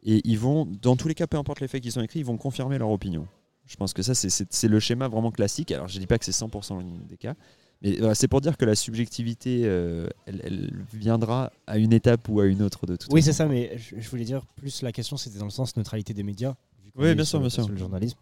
[0.04, 2.26] et ils vont, dans tous les cas, peu importe les faits qui sont écrits, ils
[2.26, 3.26] vont confirmer leur opinion.
[3.64, 5.72] Je pense que ça, c'est- le schéma vraiment classique.
[5.72, 7.32] Alors, je dis pas que c'est 100% des cas,
[7.80, 12.28] mais voilà, c'est pour dire que la subjectivité, euh, elle, elle viendra à une étape
[12.28, 14.82] ou à une autre de toute Oui, c'est ça, mais je, je voulais dire plus
[14.82, 16.56] la question c'était dans le sens neutralité des médias.
[16.84, 17.64] vu Oui, bien sûr, bien sûr.
[17.64, 18.18] sur le journalisme.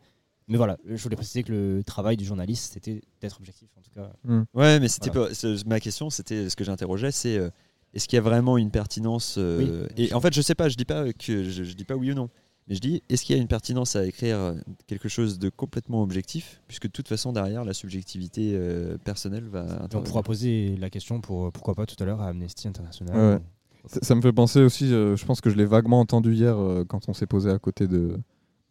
[0.51, 3.91] Mais voilà, je voulais préciser que le travail du journaliste c'était d'être objectif en tout
[3.95, 4.11] cas.
[4.53, 5.29] Ouais, mais c'était Voilà.
[5.29, 7.51] pas- c'est- ma question, c'était ce que j'interrogeais, c'est euh,
[7.95, 10.77] est-ce qu'il y a vraiment une pertinence euh, Et en fait, je sais pas, je
[10.77, 12.29] dis pas que je, je dis pas oui ou non.
[12.69, 14.55] Mais je dis, est-ce qu'il y a une pertinence à écrire euh,
[14.87, 19.89] quelque chose de complètement objectif Puisque de toute façon, derrière, la subjectivité euh, personnelle va.
[19.95, 23.17] On pourra poser la question pour pourquoi pas tout à l'heure à Amnesty International.
[23.17, 23.41] Ouais, ouais.
[23.87, 26.57] Ça, ça me fait penser aussi, euh, je pense que je l'ai vaguement entendu hier
[26.59, 28.19] euh, quand on s'est posé à côté de,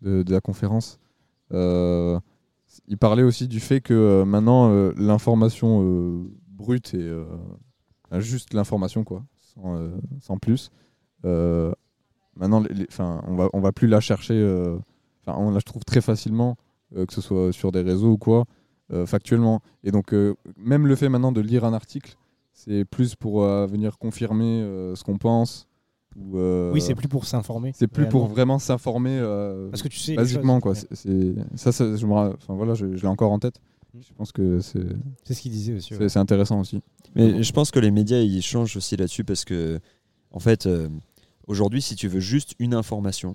[0.01, 0.99] de, de la conférence.
[1.53, 2.19] Euh,
[2.87, 7.11] il parlait aussi du fait que euh, maintenant euh, l'information brute et
[8.19, 9.23] juste l'information quoi,
[10.19, 10.71] sans, plus.
[11.23, 12.63] maintenant,
[12.97, 14.43] on va on va plus la chercher.
[15.27, 16.57] on la trouve très facilement,
[16.93, 18.45] que ce soit sur des réseaux ou quoi,
[19.05, 19.61] factuellement.
[19.83, 20.13] Et donc
[20.57, 22.15] même le fait maintenant de lire un article
[22.53, 24.61] c'est plus pour venir confirmer
[24.95, 25.68] ce qu'on pense.
[26.33, 27.71] Euh, Oui, c'est plus pour s'informer.
[27.75, 30.15] c'est plus pour vraiment s'informer euh, Parce que tu sais.
[30.15, 30.59] basiquement.
[30.59, 30.71] Quoi.
[30.73, 30.77] Ouais.
[30.77, 33.59] C'est, c'est- ça, ça, je, me enfin, voilà, je, je l'ai encore en tête.
[33.93, 33.99] Mm.
[34.01, 34.79] Je pense que c'est,
[35.23, 35.89] C'est ce qu'il disait aussi.
[35.93, 36.09] c'est, ouais.
[36.09, 36.81] c'est intéressant aussi.
[37.15, 39.79] Mais je pense que les médias ils changent aussi là-dessus parce que,
[40.31, 40.89] en fait, euh,
[41.47, 43.33] aujourd'hui, si tu veux juste une information,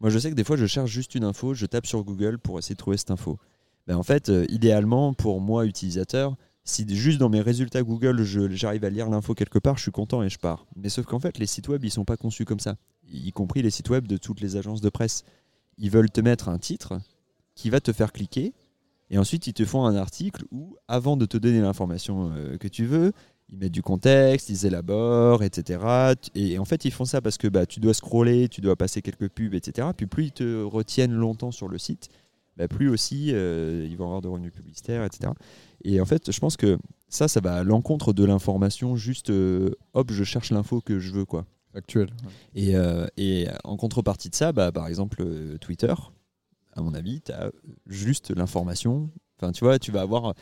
[0.00, 2.38] moi je sais que des fois je cherche juste une info, je tape sur Google
[2.38, 3.38] pour essayer de trouver cette info.
[3.86, 6.36] Ben, en fait, euh, idéalement, pour moi, utilisateur,
[6.70, 10.22] si juste dans mes résultats Google, j'arrive à lire l'info quelque part, je suis content
[10.22, 10.66] et je pars.
[10.76, 12.76] Mais sauf qu'en fait, les sites web, ils sont pas conçus comme ça,
[13.10, 15.24] y compris les sites web de toutes les agences de presse.
[15.78, 17.00] Ils veulent te mettre un titre
[17.54, 18.54] qui va te faire cliquer,
[19.10, 22.68] et ensuite ils te font un article où, avant de te donner l'information euh, que
[22.68, 23.12] tu veux,
[23.52, 26.14] ils mettent du contexte, ils élaborent, etc.
[26.34, 29.02] Et en fait, ils font ça parce que bah, tu dois scroller, tu dois passer
[29.02, 29.88] quelques pubs, etc.
[29.96, 32.08] Puis plus ils te retiennent longtemps sur le site,
[32.56, 35.32] bah, plus aussi euh, ils vont avoir de revenus publicitaires, etc.
[35.84, 39.70] Et en fait, je pense que ça, ça va à l'encontre de l'information, juste euh,
[39.94, 41.46] hop, je cherche l'info que je veux, quoi.
[41.74, 42.10] Actuel.
[42.54, 45.24] Et, euh, et en contrepartie de ça, bah, par exemple,
[45.60, 45.94] Twitter,
[46.74, 47.50] à mon avis, tu as
[47.86, 49.10] juste l'information.
[49.38, 50.34] Enfin, tu vois, tu vas avoir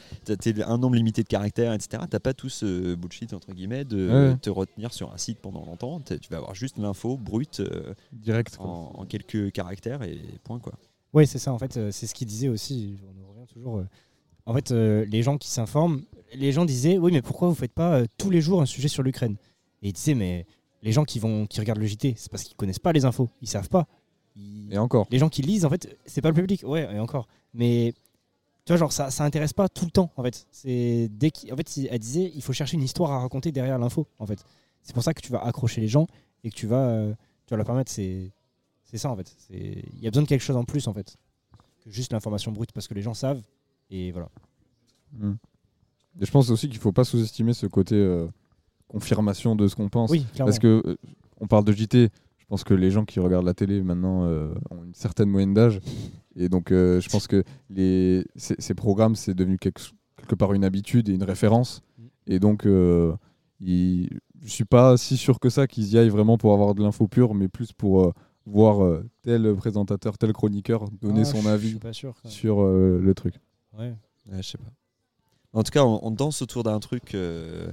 [0.67, 2.03] un nombre limité de caractères, etc.
[2.11, 4.37] T'as pas tout ce bullshit, entre guillemets, de Ouais.
[4.39, 6.01] te retenir sur un site pendant longtemps.
[6.01, 7.63] Tu vas avoir juste l'info brute
[8.13, 8.57] Direct.
[8.59, 10.73] en, en quelques caractères et point, quoi.
[11.15, 11.53] Ouais, c'est ça.
[11.53, 12.99] En fait, euh, c'est ce qu'il disait aussi.
[13.05, 13.79] On en revient toujours.
[13.79, 13.85] euh,
[14.47, 16.03] En fait, euh, les gens qui s'informent,
[16.35, 19.03] les gens disaient oui, mais pourquoi vous faites pas tous les jours un sujet sur
[19.03, 19.37] l'Ukraine?
[19.83, 20.47] Et ils disaient mais
[20.83, 23.29] les gens qui vont, qui regardent le JT, c'est parce qu'ils connaissent pas les infos,
[23.43, 23.87] ils savent pas.
[24.37, 25.07] Ils- Et encore.
[25.11, 26.63] Les gens qui lisent, en fait, c'est pas le public.
[26.67, 27.27] Ouais, et encore.
[27.55, 27.93] Mais
[28.65, 30.11] tu vois, genre ça, ça intéresse pas tout le temps.
[30.17, 33.79] En fait, c'est dès fait, elle disait, il faut chercher une histoire à raconter derrière
[33.79, 34.07] l'info.
[34.19, 34.45] En fait,
[34.83, 36.07] c'est pour ça que tu vas accrocher les gens
[36.45, 37.13] et que tu vas, euh,
[37.47, 37.91] tu vas leur permettre.
[37.91, 38.31] C'est,
[38.91, 39.35] c'est ça en fait.
[39.51, 41.17] Il y a besoin de quelque chose en plus en fait
[41.85, 43.43] que juste l'information brute parce que les gens savent
[43.91, 44.29] et voilà.
[45.13, 45.33] Mm.
[46.21, 48.27] Et je pense aussi qu'il faut pas sous-estimer ce côté euh,
[48.89, 50.11] confirmation de ce qu'on pense.
[50.11, 50.47] Oui, clairement.
[50.47, 50.97] Parce que euh,
[51.41, 52.09] on parle de JT.
[52.39, 55.53] Je pense que les gens qui regardent la télé maintenant euh, ont une certaine moyenne
[55.53, 55.81] d'âge.
[56.35, 59.83] Et donc, euh, je pense que les, ces, ces programmes, c'est devenu quelque,
[60.17, 61.83] quelque part une habitude et une référence.
[61.99, 62.03] Mm.
[62.29, 62.67] Et donc,
[63.61, 64.09] il-
[64.43, 67.07] je suis pas si sûr que ça qu'ils y aillent vraiment pour avoir de l'info
[67.09, 68.13] pure, mais plus pour
[68.51, 72.15] voir euh, tel présentateur, tel chroniqueur donner Ah, son je- avis pas sûr.
[72.25, 73.35] sur euh, le truc.
[73.79, 73.95] Ouais.
[74.31, 74.71] Ouais, je sais pas.
[75.53, 77.71] En tout cas, on, on danse autour d'un truc euh,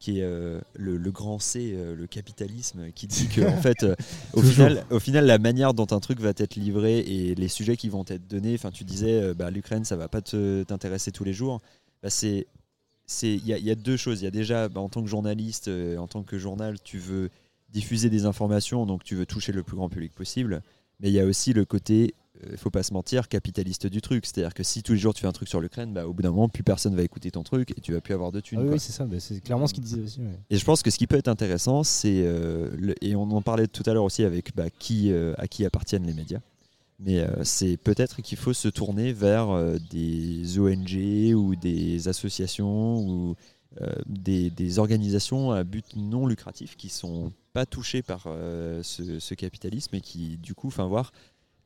[0.00, 3.84] qui est euh, le, le grand C, euh, le capitalisme, qui dit que en fait,
[3.84, 3.94] euh,
[4.32, 7.76] au, final, au final, la manière dont un truc va être livré et les sujets
[7.76, 11.24] qui vont être donnés, enfin, tu disais, euh, bah, l'Ukraine, ça va pas t'intéresser tous
[11.24, 11.60] les jours.
[12.02, 12.46] Bah, c'est
[13.06, 14.20] c'est il y, a- il y a deux choses.
[14.22, 16.98] Il y a déjà, bah, en tant que journaliste, euh, en tant que journal, tu
[16.98, 17.30] veux
[17.72, 20.62] diffuser des informations, donc tu veux toucher le plus grand public possible.
[21.00, 22.14] Mais il y a aussi le côté,
[22.50, 24.24] il faut pas se mentir, capitaliste du truc.
[24.24, 26.22] C'est-à-dire que si tous les jours tu fais un truc sur l'Ukraine, bah, au bout
[26.22, 28.60] d'un moment, plus personne va écouter ton truc et tu vas plus avoir de thunes.
[28.62, 29.06] Ah oui, c'est ça.
[29.18, 30.20] c'est clairement ce qu'il disait aussi.
[30.20, 30.38] ouais.
[30.50, 33.66] Et je pense que ce qui peut être intéressant, c'est euh, et on en parlait
[33.66, 36.40] tout à l'heure aussi avec bah, qui euh, à qui appartiennent les médias.
[37.04, 42.98] Mais euh, c'est peut-être qu'il faut se tourner vers euh, des ONG ou des associations
[43.00, 43.34] ou euh,
[44.06, 49.94] des, des organisations à but non lucratif qui sont pas touchées par euh, ce, capitalisme
[49.96, 51.12] et qui du coup, enfin voir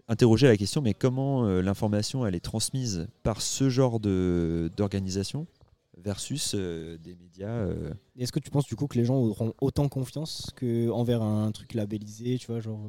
[0.08, 5.48] interroger la question mais comment euh, l'information elle est transmise par ce genre de d'organisation
[5.96, 9.54] versus euh, des médias euh, Est-ce que tu penses du coup que les gens auront
[9.60, 12.80] autant confiance que envers un truc labellisé, tu vois, genre.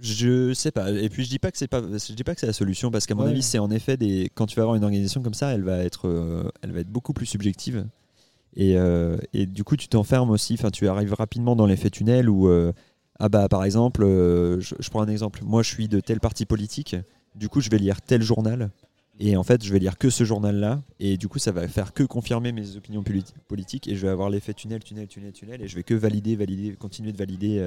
[0.00, 0.90] Je sais pas.
[0.90, 2.90] Et puis je dis pas que c'est pas, je dis pas que c'est la solution
[2.90, 3.30] parce qu'à mon Ouais.
[3.30, 4.30] avis c'est en effet des.
[4.34, 6.90] Quand tu vas avoir une organisation comme ça, elle va être, euh, elle va être
[6.90, 7.86] beaucoup plus subjective.
[8.56, 10.54] Et, euh, et du coup tu t'enfermes aussi.
[10.54, 12.72] Enfin tu arrives rapidement dans l'effet tunnel où euh,
[13.20, 15.40] ah bah par exemple, je, je prends un exemple.
[15.44, 16.96] Moi je suis de tel parti politique.
[17.36, 18.70] Du coup je vais lire tel journal.
[19.20, 21.92] Et en fait, je vais lire que ce journal-là, et du coup, ça va faire
[21.92, 25.60] que confirmer mes opinions politi- politiques, et je vais avoir l'effet tunnel, tunnel, tunnel, tunnel,
[25.62, 27.58] et je vais que valider, valider, continuer de valider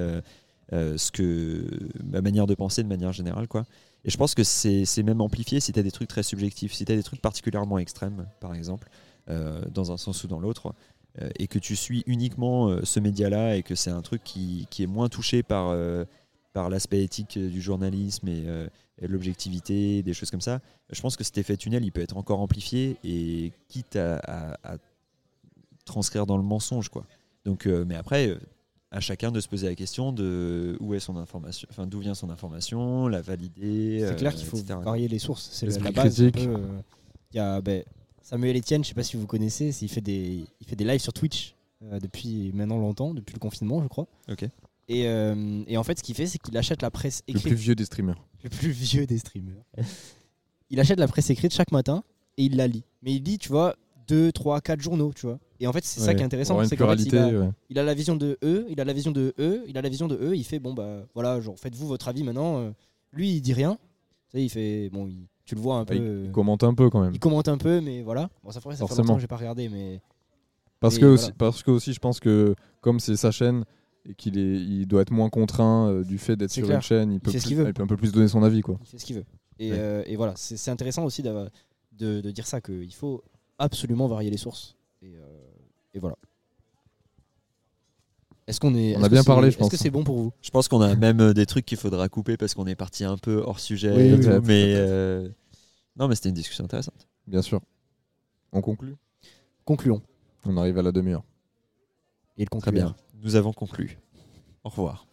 [0.72, 1.66] euh, ce que
[2.02, 3.64] ma manière de penser de manière générale quoi
[4.04, 6.84] et je pense que c'est même amplifié si tu as des trucs très subjectifs si
[6.84, 8.88] tu as des trucs particulièrement extrêmes par exemple
[9.28, 10.74] euh, dans un sens ou dans l'autre
[11.20, 14.82] euh, et que tu suis uniquement ce média-là et que c'est un truc qui, qui
[14.82, 15.76] est moins touché par,
[16.52, 18.44] par l'aspect éthique du journalisme et,
[18.98, 22.16] et l'objectivité, des choses comme ça, je pense que cet effet tunnel, il peut être
[22.16, 24.20] encore amplifié et quitte à,
[24.62, 24.78] à-
[25.84, 26.88] transcrire dans le mensonge.
[26.88, 27.06] Quoi.
[27.44, 28.36] Donc, mais après,
[28.90, 32.14] à chacun de se poser la question de où est son information, enfin d'où vient
[32.14, 33.98] son information, la valider.
[34.00, 34.78] C'est euh, clair qu'il faut etc.
[34.82, 35.48] varier les sources.
[35.52, 36.20] C'est la base.
[36.22, 36.30] euh,
[37.32, 37.82] Il y a ben,
[38.22, 41.00] Samuel Etienne, je sais pas si vous connaissez, il fait des, il fait des lives
[41.00, 44.06] sur Twitch euh, depuis maintenant longtemps, depuis le confinement, je crois.
[44.30, 44.44] Ok.
[44.88, 47.46] Et, euh, et en fait, ce qu'il fait, c'est qu'il achète la presse Le écrite.
[47.48, 48.22] plus vieux des streamers.
[48.44, 49.62] le plus vieux des streamers.
[50.70, 52.04] il achète la presse écrite chaque matin
[52.36, 52.84] et il la lit.
[53.02, 53.74] Mais il lit, tu vois,
[54.08, 55.38] 2, 3, 4 journaux, tu vois.
[55.60, 56.62] Et en fait, c'est ça qui est intéressant.
[56.64, 57.50] C'est qu'en fait, il, a, ouais.
[57.70, 59.88] il a la vision de eux, il a la vision de eux, il a la
[59.88, 60.36] vision de eux.
[60.36, 62.58] Il fait, bon, bah voilà, genre, faites-vous votre avis maintenant.
[62.60, 62.70] Euh,
[63.12, 63.78] Lui, il dit rien.
[64.30, 65.94] Tu sais, il fait, bon, il- tu le vois un Ah, peu.
[65.94, 67.14] il euh, commente un peu quand même.
[67.14, 68.28] il commente un peu, mais voilà.
[68.42, 69.04] Bon, ça, ferait, ça fait Forcément.
[69.04, 70.00] longtemps que j'ai pas regardé, mais
[70.80, 71.22] Parce Et que, voilà.
[71.22, 73.64] aussi, parce que aussi, je pense que comme c'est sa chaîne
[74.08, 76.76] et qu'il est, il doit être moins contraint euh, du fait d'être sur clair.
[76.76, 78.76] une chaîne, il peut, fait plus- il un peu plus donner son avis, quoi.
[78.82, 79.24] il fait ce qu'il veut.
[79.58, 79.78] Et, Ouais.
[79.78, 81.48] euh, et voilà, c'est intéressant aussi de,
[81.92, 83.22] de dire ça, qu'il faut
[83.58, 84.75] absolument varier les sources.
[85.06, 86.16] Et, euh, et voilà.
[88.46, 88.94] Est-ce qu'on est.
[88.96, 89.70] On est-ce a bien parlé, je Est-ce pense.
[89.70, 90.32] que c'est bon pour vous?
[90.42, 93.04] Je pense qu'on a même euh, des trucs qu'il faudra couper parce qu'on est parti
[93.04, 93.92] un peu hors sujet.
[93.94, 95.28] Oui, et oui, tout, peut-être, mais euh,
[95.96, 97.08] non, mais c'était une discussion intéressante.
[97.26, 97.60] Bien sûr.
[98.52, 98.96] On conclut?
[99.64, 100.02] Concluons.
[100.44, 101.24] On arrive à la demi-heure.
[102.38, 102.94] Et le Très bien.
[103.22, 103.98] Nous avons conclu.
[104.62, 105.06] Au revoir.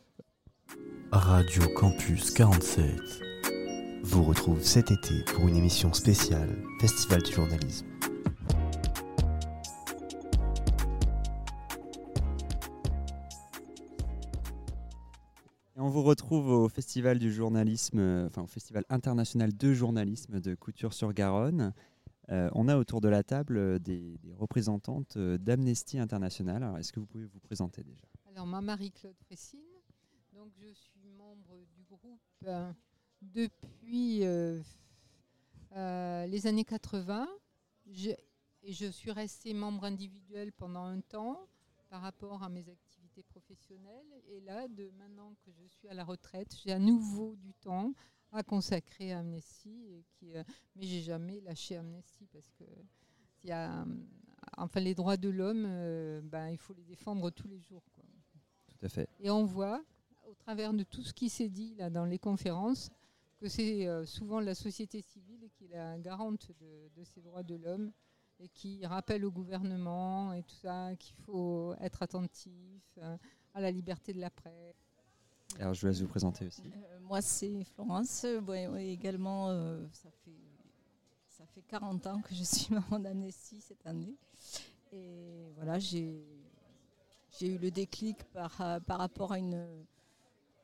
[1.12, 2.86] Radio Campus 47
[4.04, 6.50] vous retrouve cet été pour une émission spéciale
[6.82, 7.86] Festival du journalisme.
[15.76, 20.54] On vous retrouve au Festival du journalisme, euh, enfin au Festival international de journalisme de
[20.54, 21.74] Couture-sur-Garonne.
[22.30, 26.62] Euh, on a autour de la table euh, des, représentantes d'Amnesty International.
[26.62, 28.06] Alors, est-ce que vous pouvez vous présenter déjà?
[28.30, 29.60] Alors, moi, Marie-Claude Fressine,
[30.32, 32.22] donc je suis membre du groupe
[33.24, 34.20] depuis
[35.76, 37.28] les années 80.
[37.92, 38.12] Je,
[38.62, 41.48] et je suis restée membre individuel pendant un temps
[41.90, 44.22] par rapport à mes activités professionnelles.
[44.28, 47.94] Et là, de maintenant que je suis à la retraite, j'ai à nouveau du temps
[48.32, 49.86] à consacrer à Amnesty.
[49.92, 50.44] Et qui, euh,
[50.76, 52.64] mais j'ai jamais lâché Amnesty parce que
[53.44, 53.86] y a, euh,
[54.58, 57.84] enfin, les droits de l'homme, euh, ben, il faut les défendre tous les jours.
[57.94, 58.04] quoi.
[58.68, 59.10] Tout à fait.
[59.20, 59.84] Et on voit,
[60.28, 62.90] au travers de tout ce qui s'est dit là, dans les conférences,
[63.38, 67.44] que c'est euh, souvent la société civile qui est la garante de, de ces droits
[67.44, 67.92] de l'homme
[68.40, 73.18] et qui rappelle au gouvernement et tout ça qu'il faut être attentif euh,
[73.54, 74.76] à la liberté de la presse.
[75.60, 76.64] Alors, je vous laisse vous présenter aussi.
[76.66, 78.26] Euh, moi, c'est Florence.
[78.48, 80.32] Ouais, ouais, également, euh, ça, fait,
[81.28, 84.16] ça fait 40 ans que je suis membre d'Amnesty cette année.
[84.92, 86.24] Et voilà, j'ai
[87.40, 89.66] j'ai eu le déclic par, par rapport à une,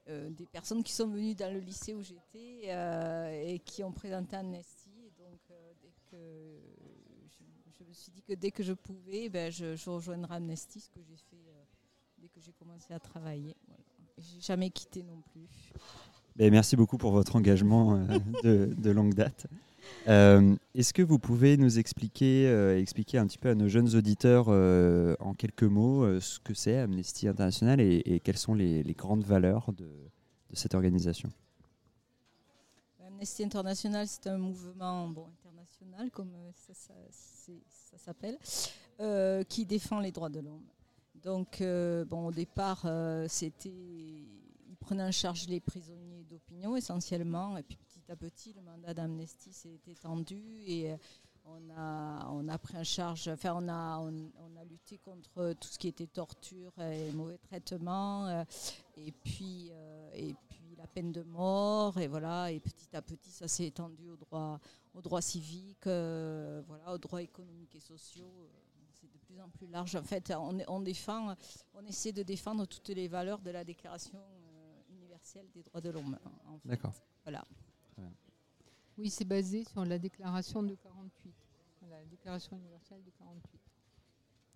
[0.09, 3.91] euh, des personnes qui sont venues dans le lycée où j'étais euh, et qui ont
[3.91, 4.89] présenté Amnesty.
[5.05, 6.17] Et donc, euh, dès que
[7.99, 11.17] suis dit que dès que je pouvais, ben, je, je rejoindrais Amnesty, ce que j'ai
[11.17, 11.63] fait euh,
[12.17, 13.55] dès que j'ai commencé à travailler.
[13.67, 13.83] Voilà.
[14.17, 15.47] J'ai jamais quitté non plus.
[16.35, 19.47] Ben, merci beaucoup pour votre engagement euh, de, de longue date.
[20.07, 24.49] Euh, Est-ce que vous pouvez nous expliquer, expliquer un petit peu à nos jeunes auditeurs
[25.19, 29.23] en quelques mots ce que c'est Amnesty International et, et quelles sont les, les grandes
[29.23, 31.29] valeurs de, de cette organisation?
[33.19, 38.37] Amnesty International, c'est un mouvement bon, international, comme euh, ça, s'appelle,
[39.01, 40.63] euh, qui défend les droits de l'homme.
[41.15, 47.57] Donc, euh, bon, au départ, euh, c'était, ils prenaient en charge les prisonniers d'opinion essentiellement,
[47.57, 50.95] et puis petit à petit, le mandat d'Amnesty s'est étendu et
[51.43, 55.67] on a, on a pris en charge, enfin, on a, on, a lutté contre tout
[55.67, 58.45] ce qui était torture et mauvais traitement, euh,
[58.95, 59.73] et puis,
[60.13, 64.09] et puis la peine de mort, et voilà, et petit à petit, ça s'est étendu
[64.09, 64.59] aux droits,
[64.93, 68.49] aux droits civiques, euh, voilà, aux droits économiques et sociaux.
[68.93, 69.95] C'est de plus en plus large.
[69.95, 70.33] En fait,
[70.67, 71.35] on, défend,
[71.73, 75.89] on essaie de défendre toutes les valeurs de la Déclaration euh, universelle des droits de
[75.89, 76.17] l'homme.
[76.47, 76.67] en- en fait.
[76.69, 76.93] D'accord.
[77.23, 77.43] Voilà.
[78.97, 81.33] Oui, c'est basé sur la déclaration de 48,
[81.89, 83.61] la déclaration universelle de 48.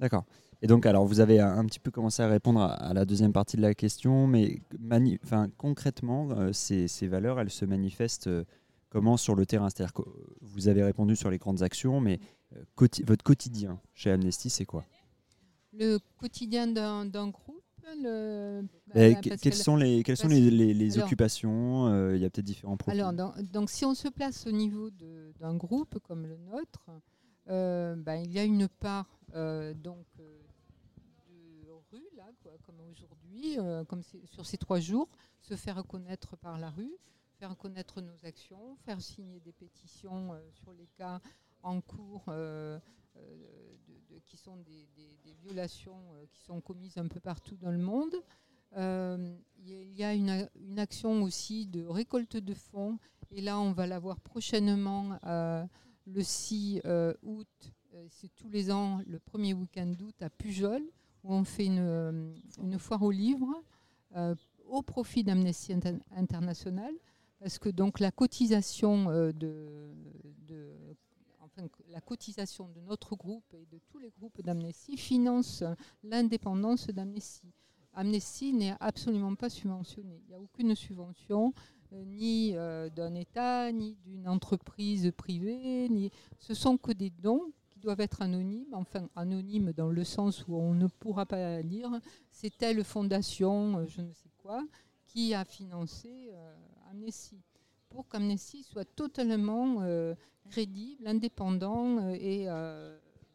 [0.04, 0.26] D'accord.
[0.62, 3.32] Et donc, alors, vous avez un, petit peu commencé à répondre à, à la deuxième
[3.32, 5.18] partie de la question, mais mani-
[5.58, 8.44] concrètement, euh, ces, ces valeurs, elles se manifestent euh,
[8.90, 9.70] comment sur le terrain?
[9.70, 10.06] C'est-à-dire que euh,
[10.42, 12.20] vous avez répondu sur les grandes actions, mais
[12.54, 14.84] euh, quoti- votre quotidien chez Amnesty, c'est quoi?
[15.72, 17.64] Le quotidien d'un groupe,
[18.02, 18.64] le,
[18.94, 22.26] bah, que- Quelles sont les, quelles sont parce- les, les- les alors- occupations Il y
[22.26, 23.00] a peut-être différents profils.
[23.00, 24.90] Alors, dans- donc, si on se place au niveau
[25.40, 26.90] d'un groupe comme le nôtre,
[27.48, 29.08] ben, il y a une part
[29.74, 30.42] donc, euh,
[31.92, 32.26] rue, là,
[32.66, 35.10] comme aujourd'hui, euh, comme sur ces trois jours,
[35.42, 36.96] se faire connaître par la rue,
[37.40, 41.20] faire connaître nos actions, faire signer des pétitions euh, sur les cas
[41.62, 42.80] en cours euh,
[43.18, 44.88] euh, de- de- qui sont des,
[45.42, 48.16] violations euh, qui sont commises un peu partout dans le monde.
[48.78, 52.98] Euh, Il y a une, une action aussi de récolte de fonds
[53.30, 55.66] et là on va l'avoir prochainement euh,
[56.06, 57.70] le 6 euh, août, euh,
[58.10, 60.82] c'est tous les ans le premier week-end d'août à Pujol
[61.24, 63.64] où on fait une, euh, une foire aux livres
[64.16, 64.36] euh,
[64.68, 66.94] au profit d'Amnesty Inter- International
[67.40, 69.92] parce que donc la cotisation euh, de,
[70.48, 70.74] de-
[71.42, 75.64] enfin, la cotisation de notre groupe et de tous les groupes d'Amnesty finance
[76.04, 77.52] l'indépendance d'Amnesty.
[77.96, 80.20] Amnesty n'est absolument pas subventionné.
[80.26, 81.54] Il n'y a aucune subvention,
[81.92, 85.88] euh, ni euh, d'un État, ni d'une entreprise privée.
[85.90, 86.10] Ni...
[86.40, 87.52] Ce sont que des dons
[87.84, 92.00] doivent être anonymes, enfin anonymes dans le sens où on ne pourra pas lire
[92.32, 94.66] c'est telle fondation, euh, je ne sais quoi,
[95.06, 96.56] qui a financé euh,
[96.90, 97.42] Amnesty.
[97.90, 100.16] Pour qu'Amnesty soit totalement euh,
[100.50, 102.48] crédible, indépendant et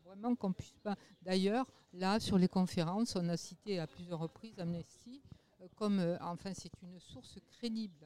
[0.05, 0.97] vraiment qu'on puisse pas.
[1.23, 5.23] D'ailleurs, là, sur les conférences, on a cité à plusieurs reprises Amnesty
[5.77, 8.05] comme, enfin, c'est une source crédible.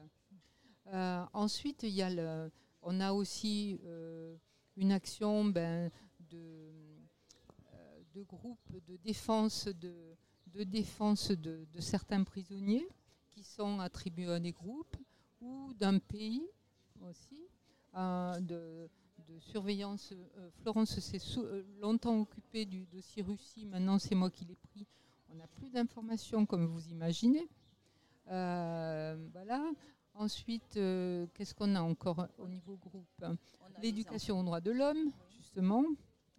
[1.33, 2.51] Ensuite, il y a le,
[2.83, 3.81] on a aussi
[4.77, 5.89] une action ben,
[6.33, 6.37] de,
[7.73, 9.93] euh, de groupes de défense de,
[10.47, 12.87] de défense de, de certains prisonniers
[13.29, 14.97] qui sont attribués à des groupes
[15.41, 16.43] ou d'un pays
[17.01, 17.41] aussi,
[17.95, 18.89] euh, de,
[19.27, 20.13] de surveillance.
[20.13, 24.85] Euh, Florence s'est euh, longtemps occupée du dossier Russie, maintenant c'est moi qui l'ai pris.
[25.29, 27.47] On n'a plus d'informations comme vous imaginez.
[28.25, 29.71] Voilà.
[30.15, 33.25] Ensuite, qu'est-ce qu'on a encore au niveau groupe?
[33.81, 35.83] L'éducation aux droits de l'homme, justement,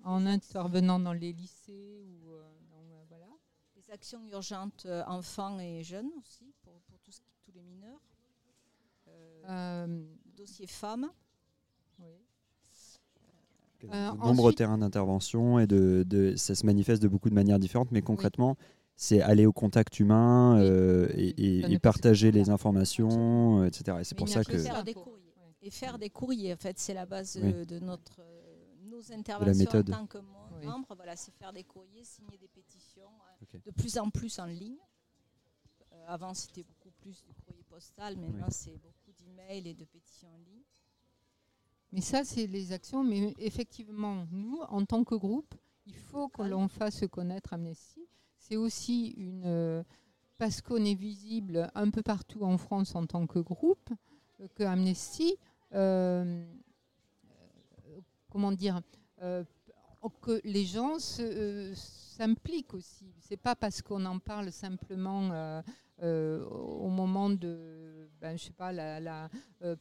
[0.05, 3.27] en intervenant dans les lycées ou euh, dans, euh, voilà.
[3.77, 7.63] Les actions urgentes euh, enfants et jeunes aussi, pour, pour tout ce qui- tous les
[7.63, 8.01] mineurs.
[9.09, 11.11] Euh, Euh, le dossier femmes.
[11.99, 12.07] oui.
[13.83, 13.87] De
[14.17, 17.91] nombreux ensuite- terrains d'intervention et de, de- ça se manifeste de beaucoup de manières différentes,
[17.93, 18.57] mais concrètement,
[18.97, 20.67] c'est aller au contact humain Oui.
[20.71, 23.99] euh, et, partager les informations, etc.
[24.01, 25.21] Et c'est pour ça que Faire des courriers.
[25.61, 27.67] Et faire des courriers, en fait, c'est la base Oui.
[27.67, 28.44] de notre, euh,
[28.95, 29.91] nos interventions méthode.
[29.91, 30.67] en tant que mem- Oui.
[30.67, 30.95] membres.
[30.95, 33.11] Voilà, c'est faire des courriers, signer des pétitions,
[33.55, 34.77] euh, de plus en plus en ligne.
[35.93, 38.17] Euh, avant, c'était beaucoup plus du courrier postal.
[38.17, 40.63] Maintenant, c'est beaucoup d'emails et de pétitions en ligne.
[41.93, 43.05] Mais ça, c'est les actions.
[43.05, 45.55] Mais effectivement, nous, en tant que groupe,
[45.87, 48.07] il faut que l'on fasse connaître Amnesty.
[48.39, 49.45] C'est aussi une.
[49.47, 49.83] euh,
[50.37, 53.91] parce qu'on est visible un peu partout en France en tant que groupe,
[54.57, 55.37] que Amnesty.
[55.75, 56.45] euh,
[58.35, 58.81] comment dire
[59.23, 59.45] euh,
[60.21, 63.15] que les gens euh, s'impliquent aussi.
[63.21, 65.31] C'est pas parce qu'on en parle simplement
[66.03, 68.73] euh, au moment de, ben, je sais pas,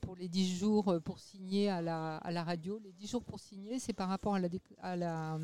[0.01, 2.79] pour les 10 jours pour signer à la, radio.
[2.83, 5.37] Les 10 jours pour signer, c'est par rapport à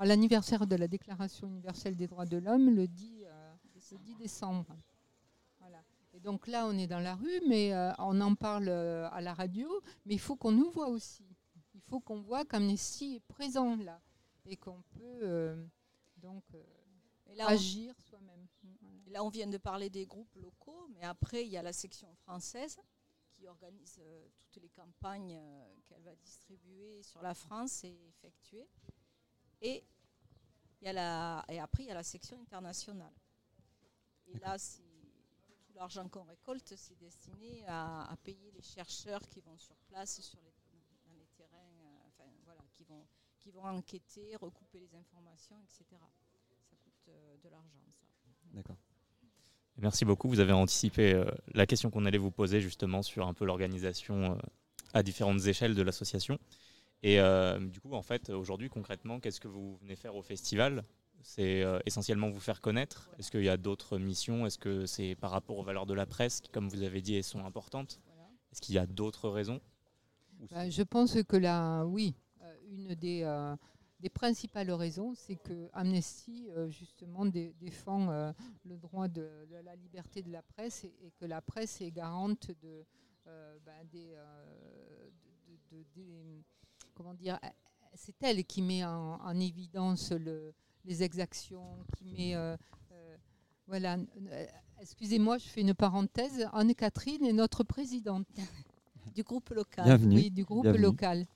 [0.00, 3.54] l'anniversaire de la Déclaration universelle des droits de l'homme, le 10, euh,
[3.92, 4.66] le 10 décembre.
[5.60, 5.78] Voilà.
[6.12, 9.68] Et donc là, on est dans la rue, mais on en parle à la radio,
[10.04, 11.35] mais il faut qu'on nous voit aussi.
[11.86, 14.00] Il faut qu'on voit qu'Amnesty est présent là
[14.44, 15.64] et qu'on peut euh,
[16.16, 16.64] donc euh,
[17.34, 18.46] là, agir soi-même.
[19.06, 22.12] Là, on vient de parler des groupes locaux, mais après, il y a la section
[22.16, 22.76] française
[23.32, 25.40] qui organise euh, toutes les campagnes
[25.86, 28.68] qu'elle va distribuer sur la France et effectuer.
[29.60, 29.84] Et,
[30.80, 33.14] il y a la, et après, il y a la section internationale.
[34.26, 34.82] Et là, c'est-
[35.62, 40.20] tout l'argent qu'on récolte, c'est destiné à, à payer les chercheurs qui vont sur place,
[40.20, 40.52] sur les,
[41.06, 43.06] dans les terrains, euh, enfin, voilà, qui, vont,
[43.46, 45.84] qui vont enquêter, recouper les informations, etc.
[46.68, 48.06] Ça coûte euh, de l'argent, ça.
[48.52, 48.76] D'accord.
[49.76, 50.28] Merci beaucoup.
[50.28, 54.32] Vous avez anticipé euh, la question qu'on allait vous poser justement sur un peu l'organisation
[54.32, 54.36] euh,
[54.94, 56.40] à différentes échelles de l'association.
[57.04, 60.82] Et euh, du coup, en fait, aujourd'hui, concrètement, qu'est-ce que vous venez faire au festival?
[61.22, 63.10] C'est euh, essentiellement vous faire connaître?
[63.18, 64.44] Est-ce qu'il y a d'autres missions?
[64.44, 67.14] Est-ce que c'est par rapport aux valeurs de la presse qui, comme vous avez dit,
[67.14, 68.00] elles sont importantes?
[68.06, 68.28] Voilà.
[68.50, 69.60] Est-ce qu'il y a d'autres raisons?
[70.50, 72.14] Bah, je pense que là, oui,
[72.68, 73.56] une des, euh,
[74.00, 78.32] des principales raisons, c'est que Amnesty, euh, justement, dé- défend euh,
[78.64, 81.90] le droit de, de la liberté de la presse et, et que la presse est
[81.90, 82.84] garante de,
[83.26, 85.10] euh, ben, des, euh,
[85.48, 86.42] de- de- de- des-
[86.94, 87.38] comment dire,
[87.94, 90.52] c'est elle qui met en, en évidence le-
[90.84, 92.34] les exactions, qui met,
[93.66, 93.96] voilà.
[94.80, 96.46] Excusez-moi, je fais une parenthèse.
[96.52, 98.26] Anne-Catherine est notre présidente.
[99.14, 99.84] Du groupe local.
[99.84, 100.16] Bienvenue.
[100.16, 100.82] Oui, du groupe Bienvenue.
[100.82, 101.26] local.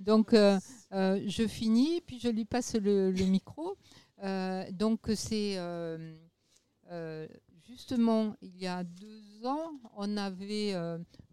[0.00, 0.58] Donc, euh,
[0.92, 3.76] euh, je finis, puis je lui passe le, micro.
[4.22, 5.58] Euh, donc c'est
[7.66, 10.74] justement il y a deux ans, on avait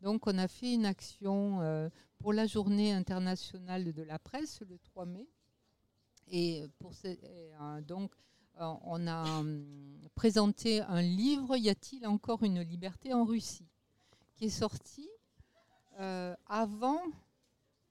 [0.02, 1.90] donc on a fait une action
[2.20, 5.28] pour la Journée internationale de la presse le 3 mai.
[6.30, 7.52] Et pour ce- et,
[7.88, 8.12] donc
[8.60, 9.44] on a
[10.16, 13.68] présenté un livre Y a-t-il encore une liberté en Russie?
[14.36, 15.10] Qui est sorti
[16.48, 17.02] avant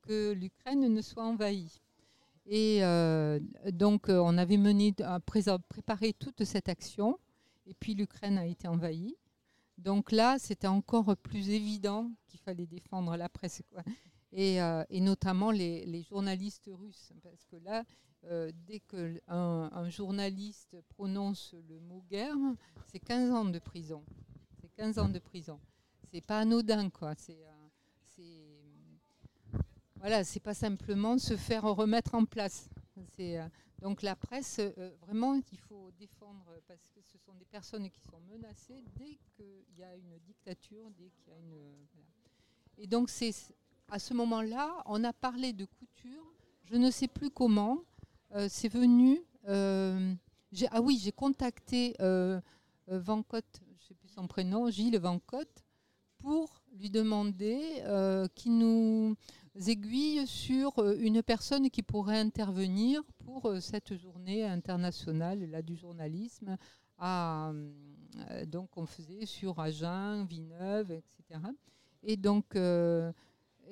[0.07, 1.81] que l'Ukraine ne soit envahie.
[2.47, 3.41] Et euh,
[3.73, 4.95] donc, euh, on avait mené,
[5.27, 7.19] présent- préparé toute cette action,
[7.67, 9.17] et puis l'Ukraine a été envahie.
[9.79, 13.63] Donc là, c'était encore plus évident qu'il fallait défendre la presse.
[14.33, 17.85] Et, euh, notamment les, journalistes russes, parce que là,
[18.25, 22.37] euh, dès qu'un un journaliste prononce le mot guerre,
[22.87, 24.05] c'est 15 ans de prison.
[24.61, 25.61] C'est 15 ans de prison.
[26.13, 27.11] C'est pas anodin, quoi.
[27.11, 27.15] Euh,
[28.17, 28.46] c'est,
[30.07, 32.69] voilà, c'est pas simplement se faire remettre en place.
[33.19, 33.49] Euh,
[33.81, 38.01] donc la presse, euh, vraiment, il faut défendre parce que ce sont des personnes qui
[38.03, 41.57] sont menacées dès qu'il y a une dictature, dès qu'il y a une.
[42.79, 43.35] Et donc c'est
[43.89, 46.33] à ce moment-là, on a parlé de couture.
[46.67, 47.79] Je ne sais plus comment.
[48.37, 49.21] euh, c'est venu.
[49.49, 55.65] ah oui, j'ai contacté Van Cotte, je ne sais plus son prénom, Gilles Van Cotte,
[56.19, 57.83] pour lui demander
[58.37, 59.17] qu'il nous
[59.67, 65.77] aiguille sur euh, une personne qui pourrait intervenir pour euh, cette journée internationale là, du
[65.77, 66.57] journalisme.
[66.99, 67.53] À,
[68.31, 71.41] euh, donc on faisait sur Agen, Villeneuve, etc.
[72.03, 72.57] Et donc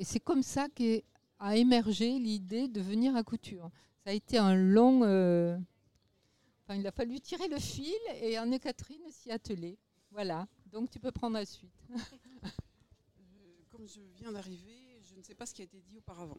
[0.01, 3.71] c'est comme ça qu'a émergé l'idée de venir à couture.
[4.05, 5.05] Ça a été un long...
[6.71, 9.79] il a fallu tirer le fil et Anne-Catherine s'y atteler.
[10.11, 11.73] Voilà, donc tu peux prendre la suite.
[13.71, 14.84] Comme je viens d'arriver,
[15.25, 16.39] ne sais pas ce qui a été dit auparavant.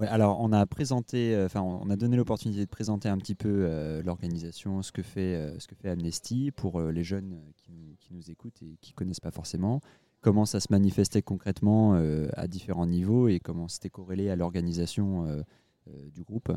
[0.00, 3.48] Alors on a présenté, euh, enfin on a donné l'opportunité de présenter un petit peu
[3.50, 7.72] euh, l'organisation, ce que fait, euh, ce que fait Amnesty pour les jeunes qui
[8.10, 9.80] nous, écoutent et qui connaissent pas forcément.
[10.22, 11.94] Comment ça se manifestait concrètement
[12.34, 15.42] à différents niveaux et comment c'était corrélé à l'organisation
[15.86, 16.52] du groupe.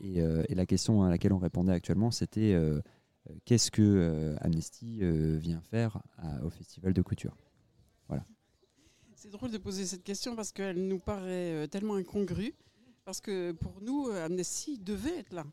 [0.00, 2.56] Et, la question à laquelle on répondait actuellement, c'était
[3.44, 5.00] qu'est-ce que Amnesty
[5.38, 6.00] vient faire
[6.42, 7.36] au festival de couture?
[9.22, 12.52] C'est drôle de poser cette question parce qu'elle nous paraît euh, tellement incongrue.
[13.04, 15.46] Parce que pour nous, euh, Amnesty devait être là.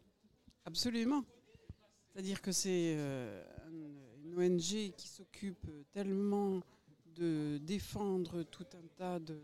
[0.66, 1.24] Absolument.
[2.08, 6.62] C'est-à-dire que c'est euh, un- une ONG qui s'occupe tellement
[7.14, 9.40] de défendre tout un tas de,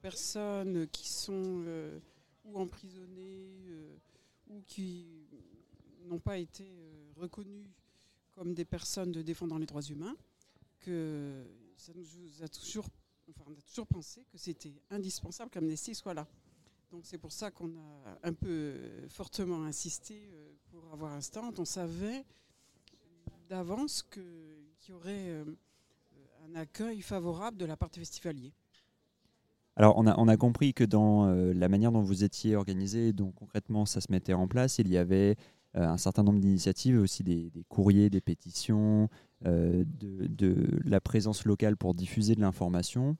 [0.00, 1.64] personnes qui sont
[2.44, 3.74] ou emprisonnées
[4.48, 5.26] ou qui
[6.04, 6.68] n'ont pas été
[7.16, 7.68] reconnues
[8.30, 10.16] comme des personnes de défendant les droits humains,
[10.78, 11.42] que
[11.76, 12.86] ça nous a toujours
[13.46, 16.26] On a toujours pensé que c'était indispensable qu'Amnesty soit là.
[16.90, 21.20] Donc c'est pour ça qu'on a un peu euh, fortement insisté euh, pour avoir un
[21.20, 21.58] stand.
[21.58, 22.24] On savait
[23.48, 24.22] d'avance qu'il
[24.88, 25.44] y aurait euh,
[26.48, 28.52] un accueil favorable de la part des festivaliers.
[29.78, 34.00] Alors, on a, compris que dans la manière dont vous étiez organisé, dont concrètement ça
[34.00, 35.36] se mettait en place, il y avait
[35.74, 39.10] un certain nombre d'initiatives, aussi des, courriers, des pétitions,
[39.44, 43.16] de, de la présence locale pour diffuser de l'information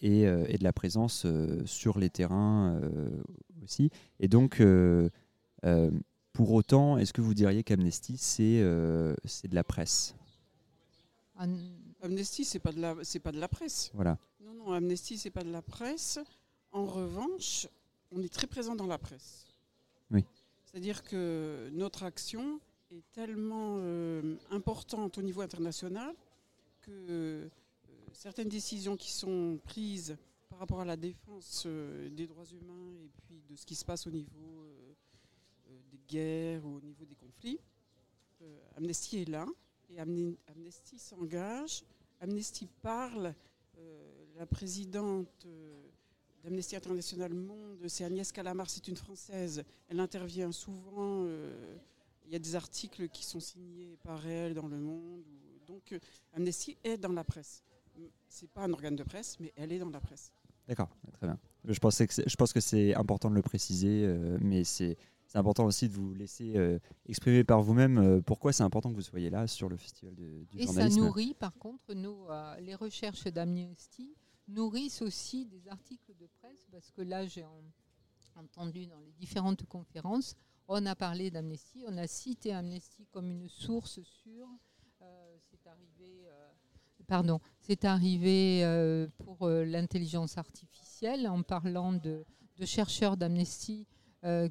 [0.00, 3.10] et, euh, et de la présence euh, sur les terrains euh,
[3.62, 3.90] aussi.
[4.18, 5.10] Et donc, euh,
[5.64, 5.90] euh,
[6.32, 10.14] pour autant, est-ce que vous diriez qu'Amnesty, c'est euh, c'est de la presse?
[11.36, 11.56] An-
[12.02, 13.90] Amnesty, c'est pas de la, c'est pas de la presse.
[13.94, 14.18] Voilà.
[14.44, 16.18] Non, non, Amnesty, c'est pas de la presse.
[16.72, 17.68] En revanche,
[18.10, 19.46] on est très présent dans la presse.
[20.10, 20.24] Oui.
[20.64, 22.58] C'est-à-dire que notre action
[22.92, 26.14] est tellement euh, importante au niveau international
[26.80, 27.48] que euh,
[28.12, 30.16] certaines décisions qui sont prises
[30.48, 33.84] par rapport à la défense euh, des droits humains et puis de ce qui se
[33.84, 34.66] passe au niveau
[35.90, 37.58] des guerres ou au niveau des conflits,
[38.76, 39.46] Amnesty est là
[39.88, 41.82] et Amne- Amnesty s'engage.
[42.20, 43.34] Amnesty parle.
[44.36, 45.46] la présidente
[46.42, 49.64] d'Amnesty International Monde, c'est Agnès Calamar, c'est une Française.
[49.88, 51.26] Elle intervient souvent.
[52.32, 55.22] Y a des articles qui sont signés par elle dans Le Monde.
[55.26, 55.98] ou- donc, euh,
[56.34, 57.62] Amnesty est dans la presse.
[58.28, 60.32] C'est pas un organe de presse, mais elle est dans la presse.
[60.66, 61.38] D'accord, très bien.
[61.64, 64.96] Je, pensais que c'est- je pense que c'est important de le préciser, euh, mais c'est
[65.34, 69.02] important aussi de vous laisser euh, exprimer par vous-même euh, pourquoi c'est important que vous
[69.02, 72.74] soyez là sur le festival de- du Et ça nourrit, par contre, nos, euh, les
[72.74, 74.14] recherches d'Amnesty
[74.48, 77.62] nourrissent aussi des articles de presse, parce que là, j'ai en-
[78.36, 80.34] entendu dans les différentes conférences,
[80.68, 84.48] on a parlé d'Amnesty, on a cité Amnesty comme une source sûre.
[85.02, 86.48] Euh, c'est arrivé, euh,
[87.06, 92.24] pardon, c'est arrivé euh, pour l'intelligence artificielle en parlant de,
[92.64, 93.86] chercheurs d'Amnesty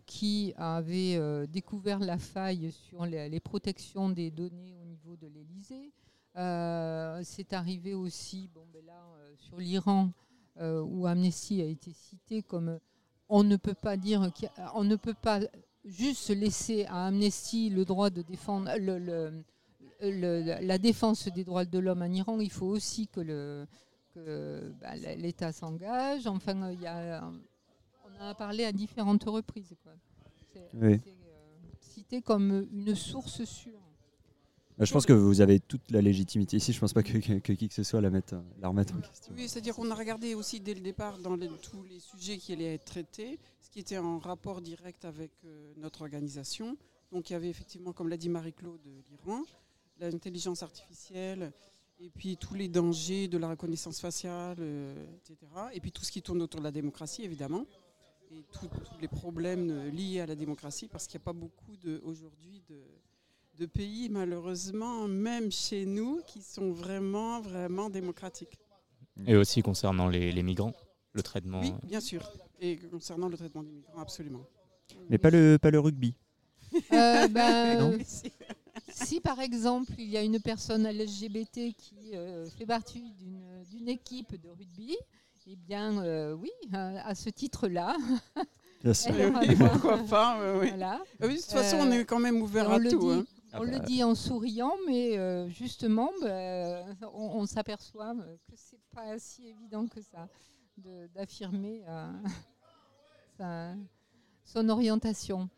[0.05, 5.93] qui avait euh, découvert la faille sur les, protections des données au niveau de l'Elysée.
[6.35, 9.01] Euh, C'est arrivé aussi bon, ben là,
[9.37, 10.11] sur l'Iran,
[10.59, 12.79] où Amnesty a été cité comme
[13.29, 14.29] on ne peut pas dire
[14.75, 15.39] on ne peut pas
[15.85, 19.43] juste laisser à Amnesty le droit de défendre le- le-
[20.01, 22.39] le- la défense des droits de l'homme en Iran.
[22.39, 23.67] Il faut aussi que le
[24.13, 26.27] que bah, l'État s'engage.
[26.27, 27.23] Enfin, il y a,
[28.05, 29.73] on en a parlé à différentes reprises.
[29.83, 29.93] quoi.
[30.53, 30.99] C'est Oui.
[31.01, 33.79] c'est, euh, cité comme une source sûre.
[34.81, 36.73] Bah, je pense que vous avez toute la légitimité ici.
[36.73, 38.99] Je pense pas que, que- que qui que ce soit la, mette, la remette en
[38.99, 39.31] question.
[39.37, 42.51] Oui, c'est-à-dire qu'on a regardé aussi dès le départ dans les- tous les sujets qui
[42.53, 46.77] allaient être traités, ce qui était en rapport direct avec euh, notre organisation.
[47.11, 49.43] Donc il y avait effectivement, comme l'a dit Marie-Claude, euh, l'Iran,
[49.99, 51.51] l'intelligence artificielle,
[51.99, 55.37] et puis tous les dangers de la reconnaissance faciale, euh, etc.
[55.73, 57.67] Et puis tout ce qui tourne autour de la démocratie, évidemment,
[58.31, 58.67] et tous
[58.99, 62.63] les problèmes euh, liés à la démocratie, parce qu'il n'y a pas beaucoup de- aujourd'hui
[62.67, 62.81] de,
[63.59, 68.57] de pays, malheureusement, même chez nous, qui sont vraiment, vraiment démocratiques.
[69.27, 70.73] Et aussi concernant les, les migrants,
[71.13, 71.61] le traitement.
[71.61, 72.27] Oui, bien sûr.
[72.59, 74.45] Et concernant le traitement des migrants, absolument.
[75.09, 76.15] Mais pas le, pas le rugby.
[76.93, 77.91] Euh, ben, Non.
[77.93, 77.99] euh,
[78.89, 83.89] si par exemple il y a une personne LGBT qui euh, fait partie d'une- d'une
[83.89, 84.95] équipe de rugby,
[85.47, 87.97] eh bien euh, oui, à ce titre-là.
[88.83, 89.13] Bien sûr.
[89.19, 90.67] elle aura Oui, pourquoi pas, oui, oui.
[90.69, 91.01] Voilà.
[91.21, 93.25] Ah oui, de toute façon, on est quand même ouvert à tout, dit- hein.
[93.53, 93.85] On Ah le bah.
[93.85, 98.13] dit en souriant, mais euh, justement, ben, on, on s'aperçoit
[98.47, 100.27] que c'est pas si évident que ça
[101.13, 101.83] d'affirmer
[103.41, 103.73] euh,
[104.45, 105.49] son orientation.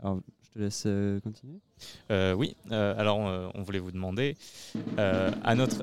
[0.00, 1.58] Alors, je te laisse euh, continuer.
[2.10, 4.36] Euh, oui, euh, alors euh, on voulait vous demander,
[4.98, 5.82] euh, à, notre,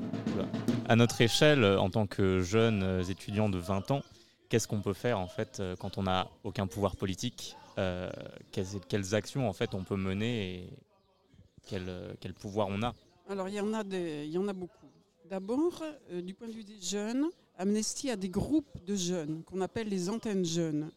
[0.88, 4.02] à notre échelle, euh, en tant que jeunes euh, étudiants de 20 ans,
[4.48, 7.56] qu'est-ce qu'on peut faire en fait euh, quand on n'a aucun pouvoir politique?
[7.78, 8.10] Euh,
[8.52, 10.70] quelles, actions en fait on peut mener et
[11.66, 12.94] quel, euh, quel pouvoir on a
[13.28, 14.86] Alors, il y en a, des- il y en a beaucoup.
[15.28, 17.26] D'abord, euh, du point de vue des jeunes,
[17.58, 20.90] Amnesty a des groupes de jeunes qu'on appelle les antennes jeunes.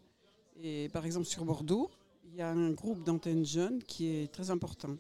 [0.62, 1.90] Et par exemple, sur Bordeaux,
[2.26, 4.96] il y a un groupe d'antennes jeunes qui est très important.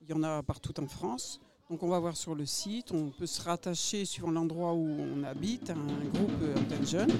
[0.00, 1.40] Il y en a partout en France.
[1.70, 5.22] Donc, on va voir sur le site, on peut se rattacher suivant l'endroit où on
[5.22, 7.12] habite à un groupe antennes jeunes.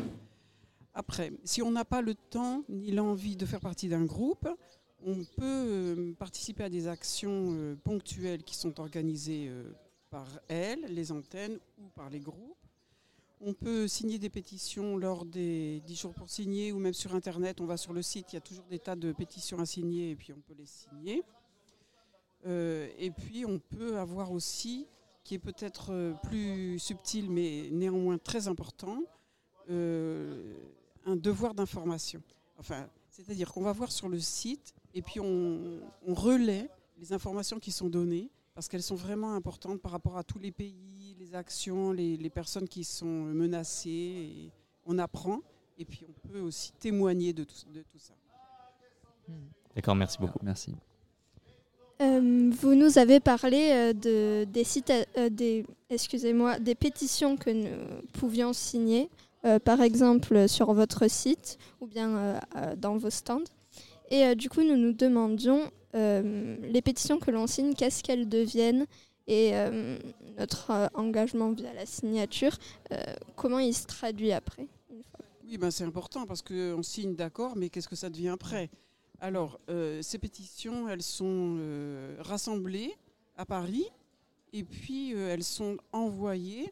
[0.94, 4.48] Après, si on n'a pas le temps ni l'envie de faire partie d'un groupe,
[5.04, 9.72] on peut euh, participer à des actions euh, ponctuelles qui sont organisées euh,
[10.10, 12.56] par elles, les antennes, ou par les groupes.
[13.40, 17.60] On peut signer des pétitions lors des 10 jours pour signer, ou même sur Internet,
[17.60, 20.10] on va sur le site, il y a toujours des tas de pétitions à signer,
[20.10, 21.22] et puis on peut les signer.
[22.44, 24.86] Et puis on peut avoir aussi,
[25.22, 29.02] qui est peut-être plus subtil, mais néanmoins très important,
[31.06, 32.22] un devoir d'information.
[32.58, 37.58] Enfin, c'est-à-dire qu'on va voir sur le site et puis on, on relaie les informations
[37.58, 41.34] qui sont données parce qu'elles sont vraiment importantes par rapport à tous les pays, les
[41.34, 43.90] actions, les, les personnes qui sont menacées.
[43.90, 44.50] Et
[44.84, 45.40] on apprend
[45.78, 48.14] et puis on peut aussi témoigner de tout, de tout ça.
[49.74, 50.38] D'accord, merci beaucoup.
[50.42, 50.74] Merci.
[52.00, 57.50] Euh, vous nous avez parlé euh, de, des, sites, euh, des, excusez-moi, des pétitions que
[57.50, 59.08] nous pouvions signer,
[59.44, 63.42] euh, par exemple sur votre site ou bien euh, euh, dans vos stands.
[64.10, 68.86] Et du coup, nous nous demandions les pétitions que l'on signe, qu'est-ce qu'elles deviennent
[69.26, 69.54] et
[70.36, 72.58] notre engagement via la signature,
[73.36, 74.68] comment il se traduit après.
[75.46, 78.68] Oui, ben c'est important parce qu'on signe d'accord, mais qu'est-ce que ça devient après?
[79.18, 79.58] Alors,
[80.02, 81.56] ces pétitions, elles sont
[82.18, 82.94] rassemblées
[83.38, 83.86] à Paris
[84.52, 86.70] et puis elles sont envoyées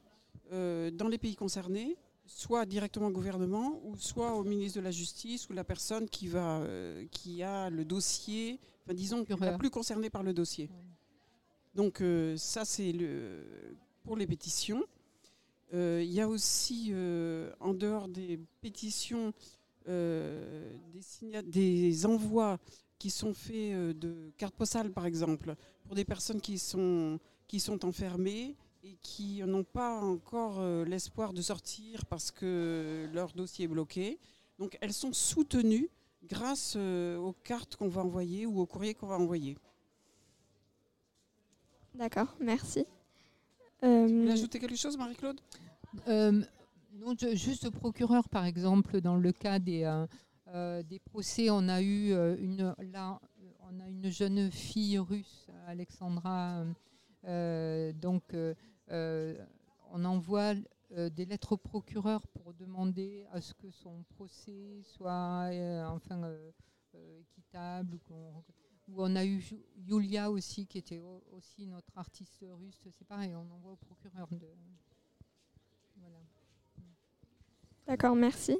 [0.51, 1.97] dans les pays concernés,
[2.33, 6.28] soit directement au gouvernement ou soit au ministre de la Justice ou la personne qui,
[6.28, 10.70] va, euh, qui a le dossier, enfin, disons, la plus concernée par le dossier.
[11.74, 13.45] Donc euh, ça, c'est le,
[14.05, 14.85] pour les pétitions.
[15.74, 19.33] Euh, Il y a aussi, euh, en dehors des pétitions,
[19.89, 22.59] euh, des, signa- des envois
[22.99, 27.18] qui sont faits euh, de cartes postales, par exemple, pour des personnes qui sont,
[27.49, 33.33] qui sont enfermées et qui n'ont pas encore euh, l'espoir de sortir parce que leur
[33.33, 34.18] dossier est bloqué.
[34.59, 35.89] Donc elles sont soutenues
[36.24, 39.57] grâce euh, aux cartes qu'on va envoyer ou au courrier qu'on va envoyer.
[41.95, 42.85] D'accord, merci.
[43.83, 45.41] Vous Euh, voulez ajouter quelque chose, Marie-Claude?
[46.09, 46.43] Euh,
[46.95, 50.07] non, je- juste procureur, par exemple, dans le cas des, euh,
[50.49, 53.20] euh, des procès, on a eu euh, une, là,
[53.70, 56.64] on a une jeune fille russe, Alexandra.
[57.26, 58.55] euh, donc, euh, euh,
[58.91, 60.55] on envoie
[60.93, 66.22] euh, des lettres au procureur pour demander à ce que son procès soit euh, enfin
[66.24, 66.51] euh,
[66.97, 67.95] euh, équitable.
[67.95, 68.45] ou qu'on-
[68.88, 69.41] Où on a eu
[69.86, 72.82] Yulia aussi, qui était au- aussi notre artiste russe.
[72.99, 74.26] C'est pareil, on envoie au procureur.
[74.32, 74.49] De...
[75.97, 76.18] Voilà.
[77.86, 78.59] D'accord, merci.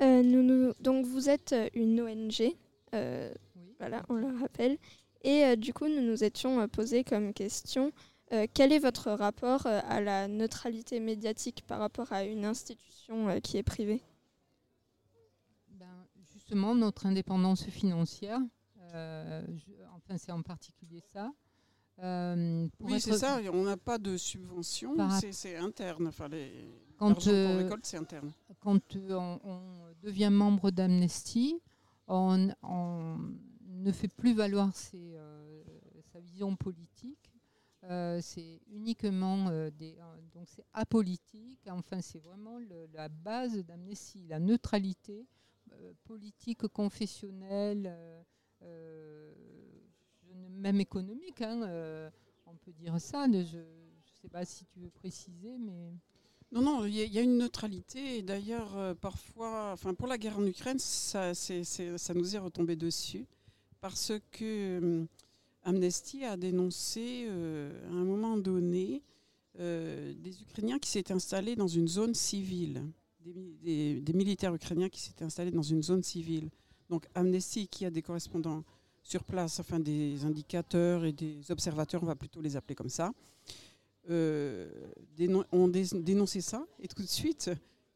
[0.00, 2.56] Euh, nous, nous- donc vous êtes euh, une ONG,
[2.94, 3.74] euh, Oui.
[3.78, 4.78] voilà, on le rappelle.
[5.22, 7.92] Et euh, du coup, nous nous étions euh, posé comme question
[8.32, 13.28] euh, quel est votre rapport euh, à la neutralité médiatique par rapport à une institution
[13.28, 14.02] euh, qui est privée?
[15.68, 18.40] Ben, justement, notre indépendance financière,
[18.94, 21.32] euh, je- enfin c'est en particulier ça.
[22.02, 23.40] Euh, Oui, être- c'est ça.
[23.52, 24.96] On n'a pas de subvention.
[24.96, 26.06] Par C'est interne.
[26.08, 26.50] Enfin, les
[26.98, 28.32] Quand, euh, récolte, c'est interne.
[28.60, 29.60] quand on, on
[30.02, 31.60] devient membre d'Amnesty,
[32.08, 33.18] on, on
[33.68, 35.62] ne fait plus valoir ses, euh,
[36.12, 37.29] sa vision politique.
[37.84, 41.60] Euh, c'est uniquement euh, des, euh, donc c'est apolitique.
[41.70, 42.58] Enfin, c'est vraiment
[42.92, 45.26] la base d'Amnesty, la neutralité
[46.04, 47.94] politique, confessionnelle,
[50.50, 51.40] même économique.
[51.40, 52.10] hein,
[52.46, 53.26] on peut dire ça.
[53.28, 55.92] de- Je ne sais pas si tu veux préciser, mais
[56.52, 58.18] Non, non, il y, a- une neutralité.
[58.18, 63.24] Et d'ailleurs, parfois, enfin, pour la guerre en Ukraine, ça, ça nous est retombé dessus.
[63.80, 65.06] Parce que hum,
[65.62, 69.02] Amnesty a dénoncé, euh, à un moment donné,
[69.58, 72.82] euh, des Ukrainiens qui s'étaient installés dans une zone civile.
[73.20, 76.48] Des, mi- des- des militaires ukrainiens qui s'étaient installés dans une zone civile.
[76.88, 78.64] Donc Amnesty, qui a des correspondants
[79.02, 83.12] sur place, enfin des indicateurs et des observateurs, on va plutôt les appeler comme ça,
[84.08, 84.68] euh,
[85.52, 87.50] ont dé- dénoncé ça et tout de suite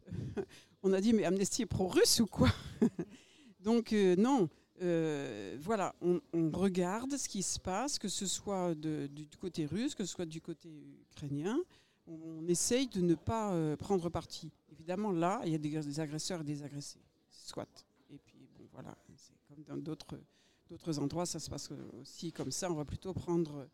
[0.82, 2.50] on a dit mais Amnesty est pro-russe ou quoi?
[3.60, 4.48] Donc non,
[4.82, 6.20] euh, voilà, on,
[6.50, 10.40] regarde ce qui se passe, que ce soit du, côté russe, que ce soit du
[10.40, 10.68] côté
[11.12, 11.58] ukrainien,
[12.06, 14.50] on, essaye de ne pas euh, prendre parti.
[14.72, 17.00] Évidemment là, il y a des, agresseurs et des agressés,
[17.30, 17.84] soit.
[18.10, 21.70] Et puis bon voilà, c'est comme dans d'autres endroits, ça se passe
[22.00, 22.70] aussi comme ça.
[22.70, 23.68] On va plutôt prendre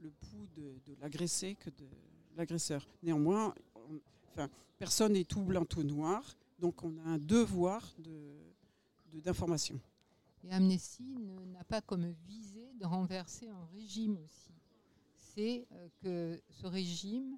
[0.00, 1.86] le pouls de, l'agressé que de
[2.34, 2.88] l'agresseur.
[3.02, 3.54] Néanmoins,
[4.30, 4.48] enfin,
[4.78, 8.10] personne n'est tout blanc, tout noir, donc on a un devoir de-
[9.12, 9.78] de- d'information.
[10.48, 14.52] Et Amnesty ne- n'a pas comme visée de renverser un régime aussi.
[15.16, 17.36] C'est euh, que ce régime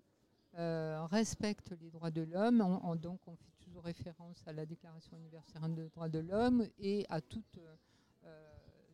[0.57, 2.61] euh, respecte les droits de l'homme.
[2.61, 6.67] On- on- donc on fait toujours référence à la Déclaration universelle des droits de l'homme
[6.79, 7.21] et à euh,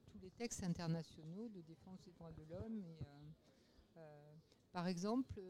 [0.06, 2.84] tous les textes internationaux de défense des droits de l'homme.
[4.72, 5.40] Par exemple,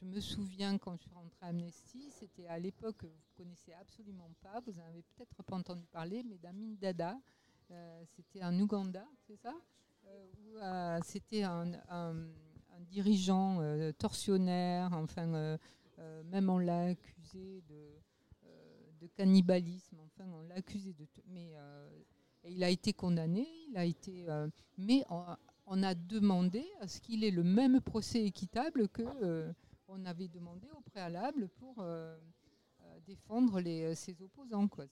[0.00, 3.36] je, me souviens quand je suis rentrée à Amnesty, c'était à l'époque que vous ne
[3.36, 7.20] connaissez absolument pas, vous n'en avez peut-être pas entendu parler, mais d'Amin Dada,
[8.16, 9.54] c'était en Ouganda, c'est ça?
[10.06, 10.26] Euh,
[10.62, 11.72] euh, C'était un,
[12.90, 15.58] dirigeant euh, tortionnaire, enfin, euh,
[15.98, 17.92] euh, même on l'a accusé de,
[18.44, 21.06] euh, cannibalisme, enfin, on l'a accusé de.
[21.28, 21.88] Mais euh,
[22.44, 24.28] il a été condamné, il a été.
[24.28, 24.48] euh,
[24.78, 25.04] mais
[25.66, 29.52] on, a demandé à ce qu'il ait le même procès équitable que euh,
[29.88, 32.16] on avait demandé au préalable pour euh,
[32.82, 34.66] euh, défendre les, euh, ses opposants.
[34.66, 34.86] Quoi.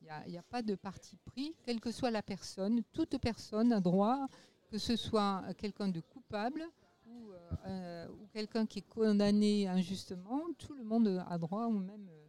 [0.00, 2.82] Il n'y a, pas de parti pris, quelle que soit la personne.
[2.92, 4.26] Toute personne a droit,
[4.70, 6.64] que ce soit quelqu'un de coupable
[7.06, 7.32] ou,
[7.66, 12.08] euh, quelqu'un qui est condamné injustement, tout le monde a droit au même.
[12.08, 12.26] euh,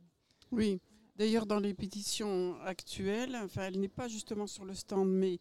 [0.51, 0.81] Oui.
[1.15, 5.37] D'ailleurs, dans les pétitions actuelles, enfin, elle n'est pas justement sur le stand, mais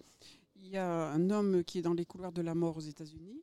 [0.57, 3.43] il y a un homme qui est dans les couloirs de la mort aux États-Unis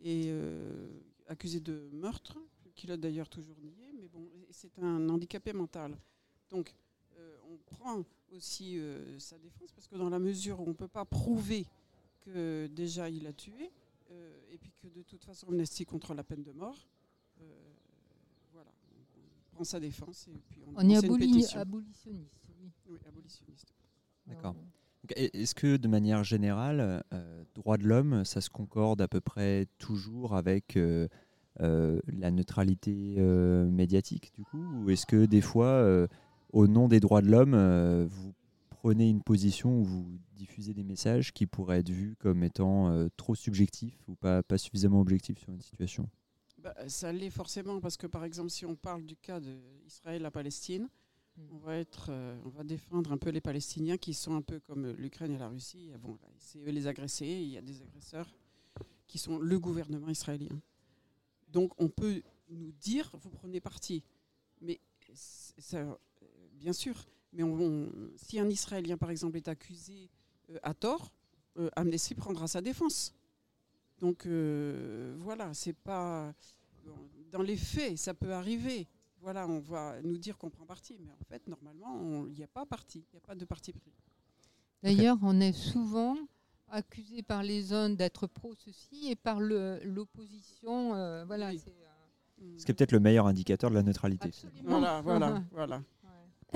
[0.00, 0.88] et euh,
[1.28, 2.38] accusé de meurtre,
[2.74, 5.96] qu'il a d'ailleurs toujours nié, mais bon, c'est un handicapé mental.
[6.50, 6.74] Donc,
[7.48, 8.04] on prend
[8.34, 11.66] aussi euh, sa défense parce que dans la mesure où on ne peut pas prouver
[12.24, 13.70] que déjà il a tué,
[14.10, 16.86] euh, et puis que de toute façon Amnesty contre la peine de mort,
[17.40, 17.44] euh,
[18.52, 18.70] voilà,
[19.52, 22.70] on, prend sa défense et puis on, On est aboli- abolitionniste, oui.
[22.88, 23.72] Oui, abolitionniste.
[24.26, 24.54] D'accord.
[25.10, 29.20] E- Est-ce que de manière générale, euh, droits de l'homme, ça se concorde à peu
[29.20, 31.08] près toujours avec euh,
[31.60, 36.06] euh, la neutralité euh, médiatique du coup Ou est-ce que des fois, euh,
[36.56, 38.32] au nom des droits de l'homme, euh, vous
[38.70, 43.08] prenez une position où vous diffusez des messages qui pourraient être vus comme étant euh,
[43.18, 46.08] trop subjectifs ou pas, pas suffisamment objectifs sur une situation
[46.62, 50.30] Bah, ça l'est forcément parce que par exemple si on parle du cas d'Israël à
[50.30, 50.88] Palestine,
[51.52, 54.58] on va être, euh, on va défendre un peu les Palestiniens qui sont un peu
[54.60, 55.90] comme l'Ukraine et la Russie.
[55.94, 57.26] Et Bon, là, c'est eux les agressés.
[57.26, 58.34] Il y a des agresseurs
[59.06, 60.58] qui sont le gouvernement israélien.
[61.52, 64.02] Donc on peut nous dire vous prenez parti,
[64.62, 64.80] mais
[65.12, 65.98] c'est- ça,
[66.56, 66.94] bien sûr.
[67.32, 70.10] Mais on- on- si un Israélien par exemple est accusé
[70.50, 71.12] euh, à tort,
[71.58, 73.14] euh, Amnesty prendra sa défense.
[73.98, 76.32] Donc euh, voilà, c'est pas
[77.32, 78.86] dans les faits, ça peut arriver,
[79.20, 80.96] voilà, on va nous dire qu'on prend parti.
[81.00, 83.72] Mais en fait, normalement, il n'y a pas parti, il n'y a pas de parti
[83.72, 83.92] pris.
[84.82, 86.16] D'ailleurs, on est souvent
[86.68, 90.94] accusé par les uns d'être pro ceci et par le- l'opposition.
[90.94, 91.60] euh, voilà, Oui.
[92.58, 94.28] Ce qui est peut-être le meilleur indicateur de la neutralité.
[94.28, 94.78] absolument.
[94.78, 95.82] Voilà, voilà, voilà.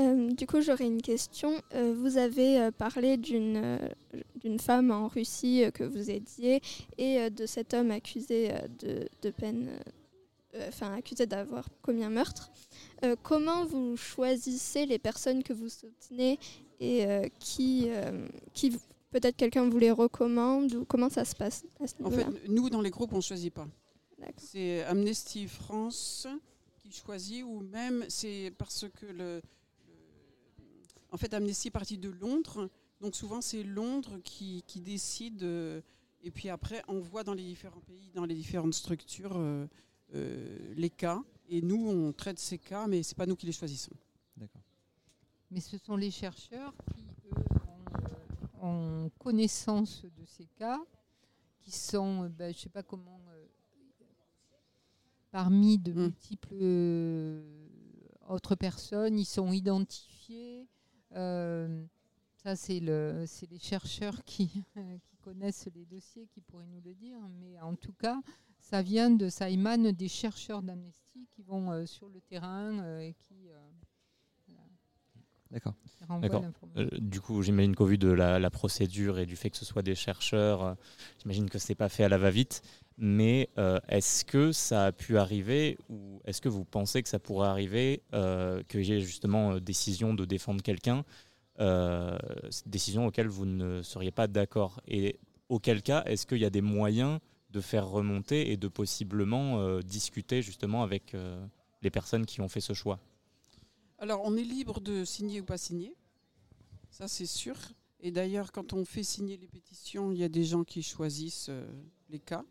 [0.01, 1.61] Euh, du coup, j'aurais une question.
[1.74, 3.78] Euh, vous avez euh, parlé d'une
[4.36, 6.62] d'une femme en Russie que vous aidiez
[6.96, 9.68] et de cet homme accusé de, de peine,
[10.68, 12.51] enfin accusé d'avoir commis un meurtre.
[13.22, 16.38] Comment vous choisissez les personnes que vous soutenez
[16.80, 17.05] et
[17.38, 17.88] qui,
[18.55, 18.70] qui
[19.11, 22.70] peut-être quelqu'un vous les recommande ou comment ça se passe à ce En fait, nous,
[22.70, 23.68] dans les groupes, on ne choisit pas.
[24.38, 26.26] C'est Amnesty France
[26.78, 29.42] qui choisit, ou même c'est parce que le-
[31.13, 35.81] en fait, Amnesty est parti de Londres, donc souvent c'est Londres qui, qui décide, euh,
[36.23, 39.67] et puis après on voit dans les différents pays, dans les différentes structures, euh,
[40.15, 43.53] euh, les cas, et nous on traite ces cas, mais c'est pas nous qui les
[43.53, 43.95] choisissons.
[44.37, 44.63] D'accord.
[45.51, 47.45] Mais ce sont les chercheurs qui, eux,
[48.63, 50.81] ont, euh, ont connaissance de ces cas,
[51.61, 53.47] qui sont, ben, je ne sais pas comment, euh,
[55.31, 56.03] parmi de Mm.
[56.03, 57.43] multiples euh,
[58.29, 60.67] autres personnes, ils sont identifiés.
[61.17, 61.85] Euh,
[62.37, 64.49] ça, c'est le, c'est les chercheurs qui,
[65.05, 67.19] qui connaissent les dossiers qui pourraient nous le dire.
[67.41, 68.21] Mais en tout cas,
[68.59, 73.01] ça vient de, ça émane des chercheurs d'Amnesty qui vont euh, sur le terrain euh,
[73.01, 73.59] et qui, euh,
[75.51, 75.75] D'accord.
[76.77, 79.65] Euh, du coup, j'imagine qu'au vu de la, la procédure et du fait que ce
[79.65, 80.75] soit des chercheurs, euh,
[81.21, 82.63] j'imagine que c'est pas fait à la va-vite.
[83.03, 87.18] Mais euh, est-ce que ça a pu arriver ou est-ce que vous pensez que ça
[87.18, 91.03] pourrait arriver euh, qu'il y ait justement euh, décision de défendre quelqu'un,
[92.66, 94.82] décision auquel vous ne seriez pas d'accord?
[94.86, 99.80] Et auquel cas, est-ce qu'il y a des moyens de faire remonter et de possiblement
[99.80, 101.14] discuter justement avec
[101.82, 102.98] les personnes qui ont fait ce choix?
[103.98, 105.94] Alors, on est libre de signer ou pas signer,
[106.90, 107.57] ça c'est sûr.
[108.01, 111.51] Et d'ailleurs, quand on fait signer les pétitions, il y a des gens qui choisissent
[112.09, 112.44] les cas.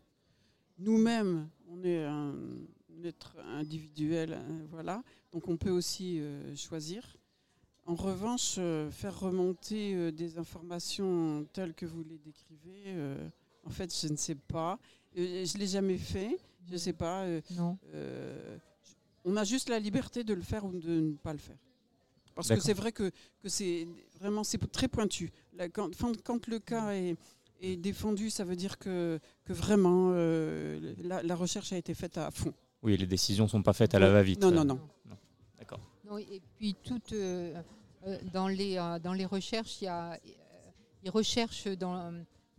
[0.80, 2.34] Nous-mêmes, on est un
[3.04, 5.02] être individuel, hein, voilà,
[5.32, 7.16] donc on peut aussi euh, choisir.
[7.86, 13.28] En revanche, euh, faire remonter euh, des informations telles que vous les décrivez, euh,
[13.64, 14.78] en fait, je ne sais pas.
[15.18, 17.24] Euh, je ne l'ai jamais fait, je ne sais pas.
[17.24, 17.78] euh, Non.
[17.94, 18.56] euh,
[19.24, 21.58] on a juste la liberté de le faire ou de ne pas le faire.
[22.34, 23.10] Parce que c'est vrai que,
[23.42, 23.86] que c'est
[24.18, 25.30] vraiment c'est très pointu.
[25.54, 27.16] Là, quand, quand- quand le cas est,
[27.60, 32.18] est défendu, ça veut dire que, que vraiment euh, la, la recherche a été faite
[32.18, 32.52] à fond.
[32.82, 34.40] Oui, les décisions sont pas faites à la va-vite.
[34.42, 34.80] Non, non, non.
[35.58, 35.80] D'accord.
[36.08, 37.60] Non, et puis toutes euh,
[38.06, 40.18] euh, dans les dans les recherches, il y a
[41.02, 42.12] ils recherchent dans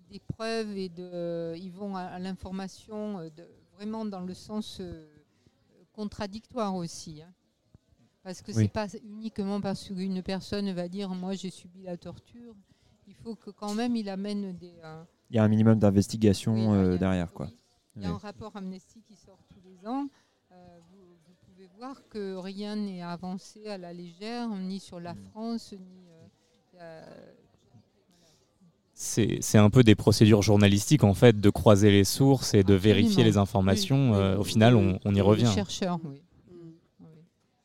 [0.09, 5.07] des preuves et de ils vont à, à l'information de- vraiment dans le sens euh,
[5.93, 7.21] contradictoire aussi.
[7.21, 7.31] hein.
[8.23, 8.63] Parce que Oui.
[8.63, 12.53] c'est pas uniquement parce qu'une personne va dire moi j'ai subi la torture.
[13.07, 14.73] Il faut que quand même il amène des.
[14.83, 17.49] euh, Il y a un minimum d'investigation oui, euh, derrière, quoi.
[17.95, 18.15] Il y a Oui.
[18.15, 20.07] un rapport Amnesty qui sort tous les ans.
[20.51, 20.55] Euh,
[20.91, 25.73] vous, vous pouvez voir que rien n'est avancé à la légère, ni sur la France,
[25.73, 26.01] ni.
[28.93, 32.73] C'est c'est un peu des procédures journalistiques en fait de croiser les sources et de
[32.75, 34.11] vérifier les informations.
[34.11, 35.51] Oui, oui, Euh, au final, on, on y les revient.
[35.53, 36.21] chercheurs, oui.
[36.49, 36.53] Mm.
[37.01, 37.07] oui.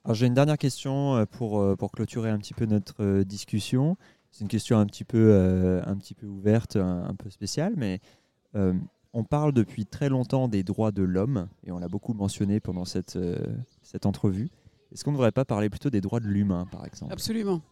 [0.04, 3.96] Alors j'ai une dernière question pour, pour clôturer un petit peu notre euh, discussion.
[4.36, 7.72] C'est une question un petit peu, euh, un petit peu ouverte, un, un peu spéciale,
[7.74, 8.00] mais
[8.54, 8.74] euh,
[9.14, 12.84] on parle depuis très longtemps des droits de l'homme, et on l'a beaucoup mentionné pendant
[12.84, 13.38] cette, euh,
[13.82, 14.50] cette entrevue.
[14.92, 17.14] Est-ce qu'on ne devrait pas parler plutôt des droits de l'humain, par exemple?
[17.14, 17.62] Absolument.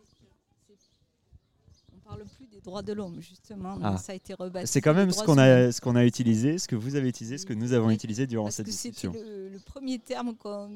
[1.92, 3.76] On parle plus des droits de l'homme, justement.
[3.82, 3.98] Ah.
[3.98, 4.72] Ça a été rebaptisé.
[4.72, 7.36] C'est quand même ce qu'on a, ce qu'on a utilisé, ce que vous avez utilisé,
[7.36, 7.94] ce que nous avons Oui.
[7.94, 9.12] utilisé durant Parce cette que c'était discussion.
[9.12, 10.70] le, le premier terme qu'on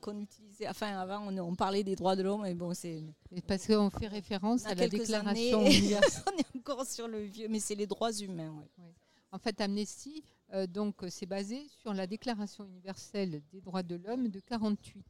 [0.00, 0.68] qu'on utilisait.
[0.68, 3.04] Enfin, avant, on, on parlait des droits de l'homme, mais bon, c'est.
[3.46, 6.22] Parce qu'on fait référence on a à la déclaration universelle.
[6.34, 8.52] on est encore sur le vieux, mais c'est les droits humains.
[8.78, 8.94] ouais.
[9.32, 10.22] En fait, Amnesty,
[10.54, 15.04] euh, donc, euh, c'est basé sur la Déclaration universelle des droits de l'homme de 48.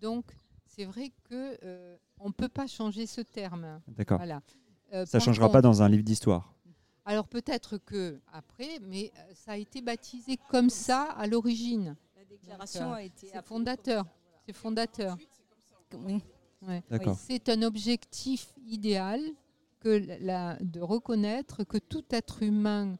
[0.00, 0.24] Donc,
[0.66, 3.80] c'est vrai que euh, on peut pas changer ce terme.
[3.88, 4.18] D'accord.
[4.18, 4.42] Voilà.
[4.92, 6.54] Euh, Ça changera pas dans un livre d'histoire.
[7.06, 11.96] Alors peut-être que après, mais euh, ça a été baptisé comme ça à l'origine.
[12.34, 13.28] La déclaration Donc, a été.
[13.28, 14.06] C'est fondateur.
[14.46, 15.16] C'est fondateur.
[15.94, 16.20] Oui.
[16.62, 16.82] Ouais.
[16.90, 17.16] D'accord.
[17.18, 19.20] C'est un objectif idéal
[19.80, 22.96] que la, de reconnaître que tout être humain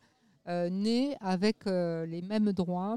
[0.48, 2.96] euh, naît avec euh, les mêmes droits.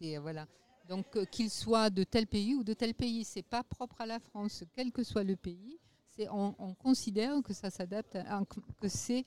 [0.00, 0.46] C'est voilà.
[0.88, 4.06] Donc euh, qu'il soit de tel pays ou de tel pays, c'est pas propre à
[4.06, 5.78] la France, quel que soit le pays.
[6.16, 8.42] C'est on, on considère que ça s'adapte, à-
[8.80, 9.24] que c'est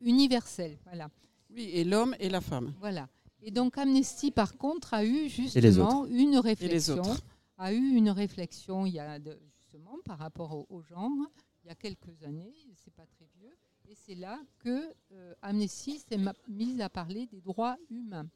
[0.00, 0.78] universel.
[0.84, 1.10] Voilà.
[1.50, 2.72] Oui, et l'homme et la femme.
[2.80, 3.08] Voilà.
[3.42, 7.22] Et donc Amnesty, par contre, a eu justement une Et les réflexion, autres.
[7.58, 11.10] a eu une réflexion il y a de- justement par rapport au, au genre,
[11.64, 12.52] il y a quelques années,
[12.84, 13.54] c'est pas très vieux,
[13.88, 14.82] et c'est là que
[15.12, 16.18] euh, Amnesty s'est
[16.48, 18.26] mise à parler des droits humains.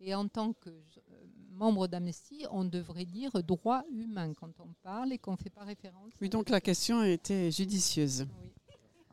[0.00, 5.12] Et en tant que euh, membre d'Amnesty, on devrait dire droits humains quand on parle
[5.12, 6.12] et qu'on ne fait pas référence.
[6.20, 8.26] Oui, donc la question a été judicieuse.
[8.42, 8.50] Oui.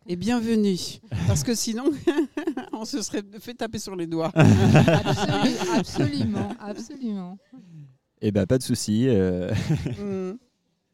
[0.08, 0.78] Et bienvenue.
[1.28, 1.86] Parce que sinon,
[2.82, 4.32] on se serait fait taper sur les doigts.
[4.34, 7.38] Absolu- absolument, absolument.
[8.22, 9.08] Eh ben, pas de souci.
[9.08, 9.54] euh.
[10.00, 10.38] Mm.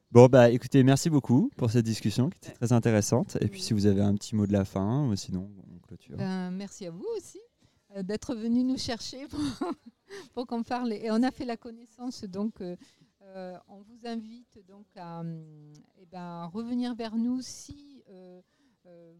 [0.09, 3.37] Bon, bah écoutez, merci beaucoup pour cette discussion qui était très intéressante.
[3.41, 6.15] Et puis, si vous avez un petit mot de la fin, ou sinon, on clôture.
[6.15, 7.41] Ben, merci à vous aussi
[7.93, 9.41] euh, d'être venu nous chercher pour,
[10.33, 10.93] pour qu'on parle.
[10.93, 12.77] Et on a fait la connaissance, donc euh,
[13.67, 15.43] on vous invite donc à hum,
[16.01, 18.01] eh ben, revenir vers nous si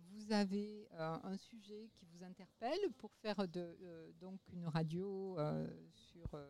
[0.10, 5.38] vous avez euh, un sujet qui vous interpelle pour faire de, euh, donc une radio
[5.40, 6.46] euh, sur euh,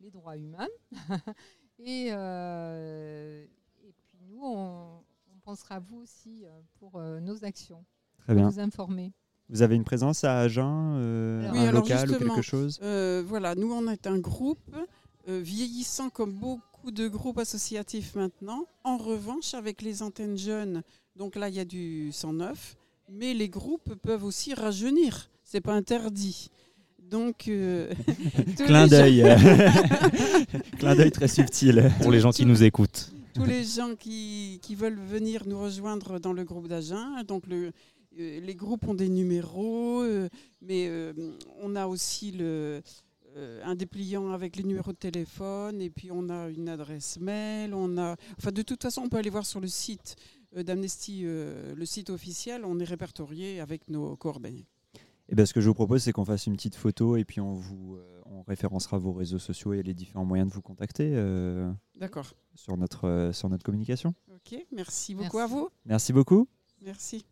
[0.00, 0.68] les droits humains.
[1.78, 3.44] et, euh,
[3.82, 4.98] et puis nous, on,
[5.34, 7.84] on pensera à vous aussi euh, pour euh, nos actions,
[8.18, 8.48] Très pour bien.
[8.48, 9.12] vous informer.
[9.50, 12.78] Vous avez une présence à Agen, euh, Oui, un local ou quelque chose?
[12.82, 14.76] Euh, voilà, nous on est un groupe
[15.26, 18.66] euh, vieillissant comme beaucoup de groupes associatifs maintenant.
[18.84, 20.82] En revanche, avec les antennes jeunes,
[21.18, 22.76] donc là il y a du 109,
[23.10, 25.30] mais les groupes peuvent aussi rajeunir.
[25.44, 26.48] C'est pas interdit.
[26.98, 27.92] Donc, euh,
[28.56, 29.24] Clin d'œil.
[30.78, 31.90] Clin d'œil très subtil.
[32.02, 33.10] Pour les gens qui nous écoutent.
[33.34, 37.22] tous les gens qui, qui veulent venir nous rejoindre dans le groupe d'Agen.
[37.26, 37.72] Donc le,
[38.18, 40.28] euh, les groupes ont des numéros, euh,
[40.60, 41.12] mais euh,
[41.62, 42.82] on a aussi le,
[43.38, 47.72] euh, un dépliant avec les numéros de téléphone, et puis on a une adresse mail.
[47.72, 51.22] On a, enfin, de toute façon, on peut aller voir sur le site euh, d'Amnesty,
[51.24, 54.66] euh, le site officiel, on est répertorié avec nos coordonnées.
[55.30, 57.40] Et ben, ce que je vous propose, c'est qu'on fasse une petite photo et puis
[57.40, 61.12] on vous euh, on référencera vos réseaux sociaux et les différents moyens de vous contacter
[61.14, 62.26] euh, D'accord.
[62.54, 64.14] sur, notre, euh, sur notre communication.
[64.34, 65.68] Ok, merci beaucoup à vous.
[65.84, 66.48] Merci beaucoup.
[66.82, 67.26] Merci.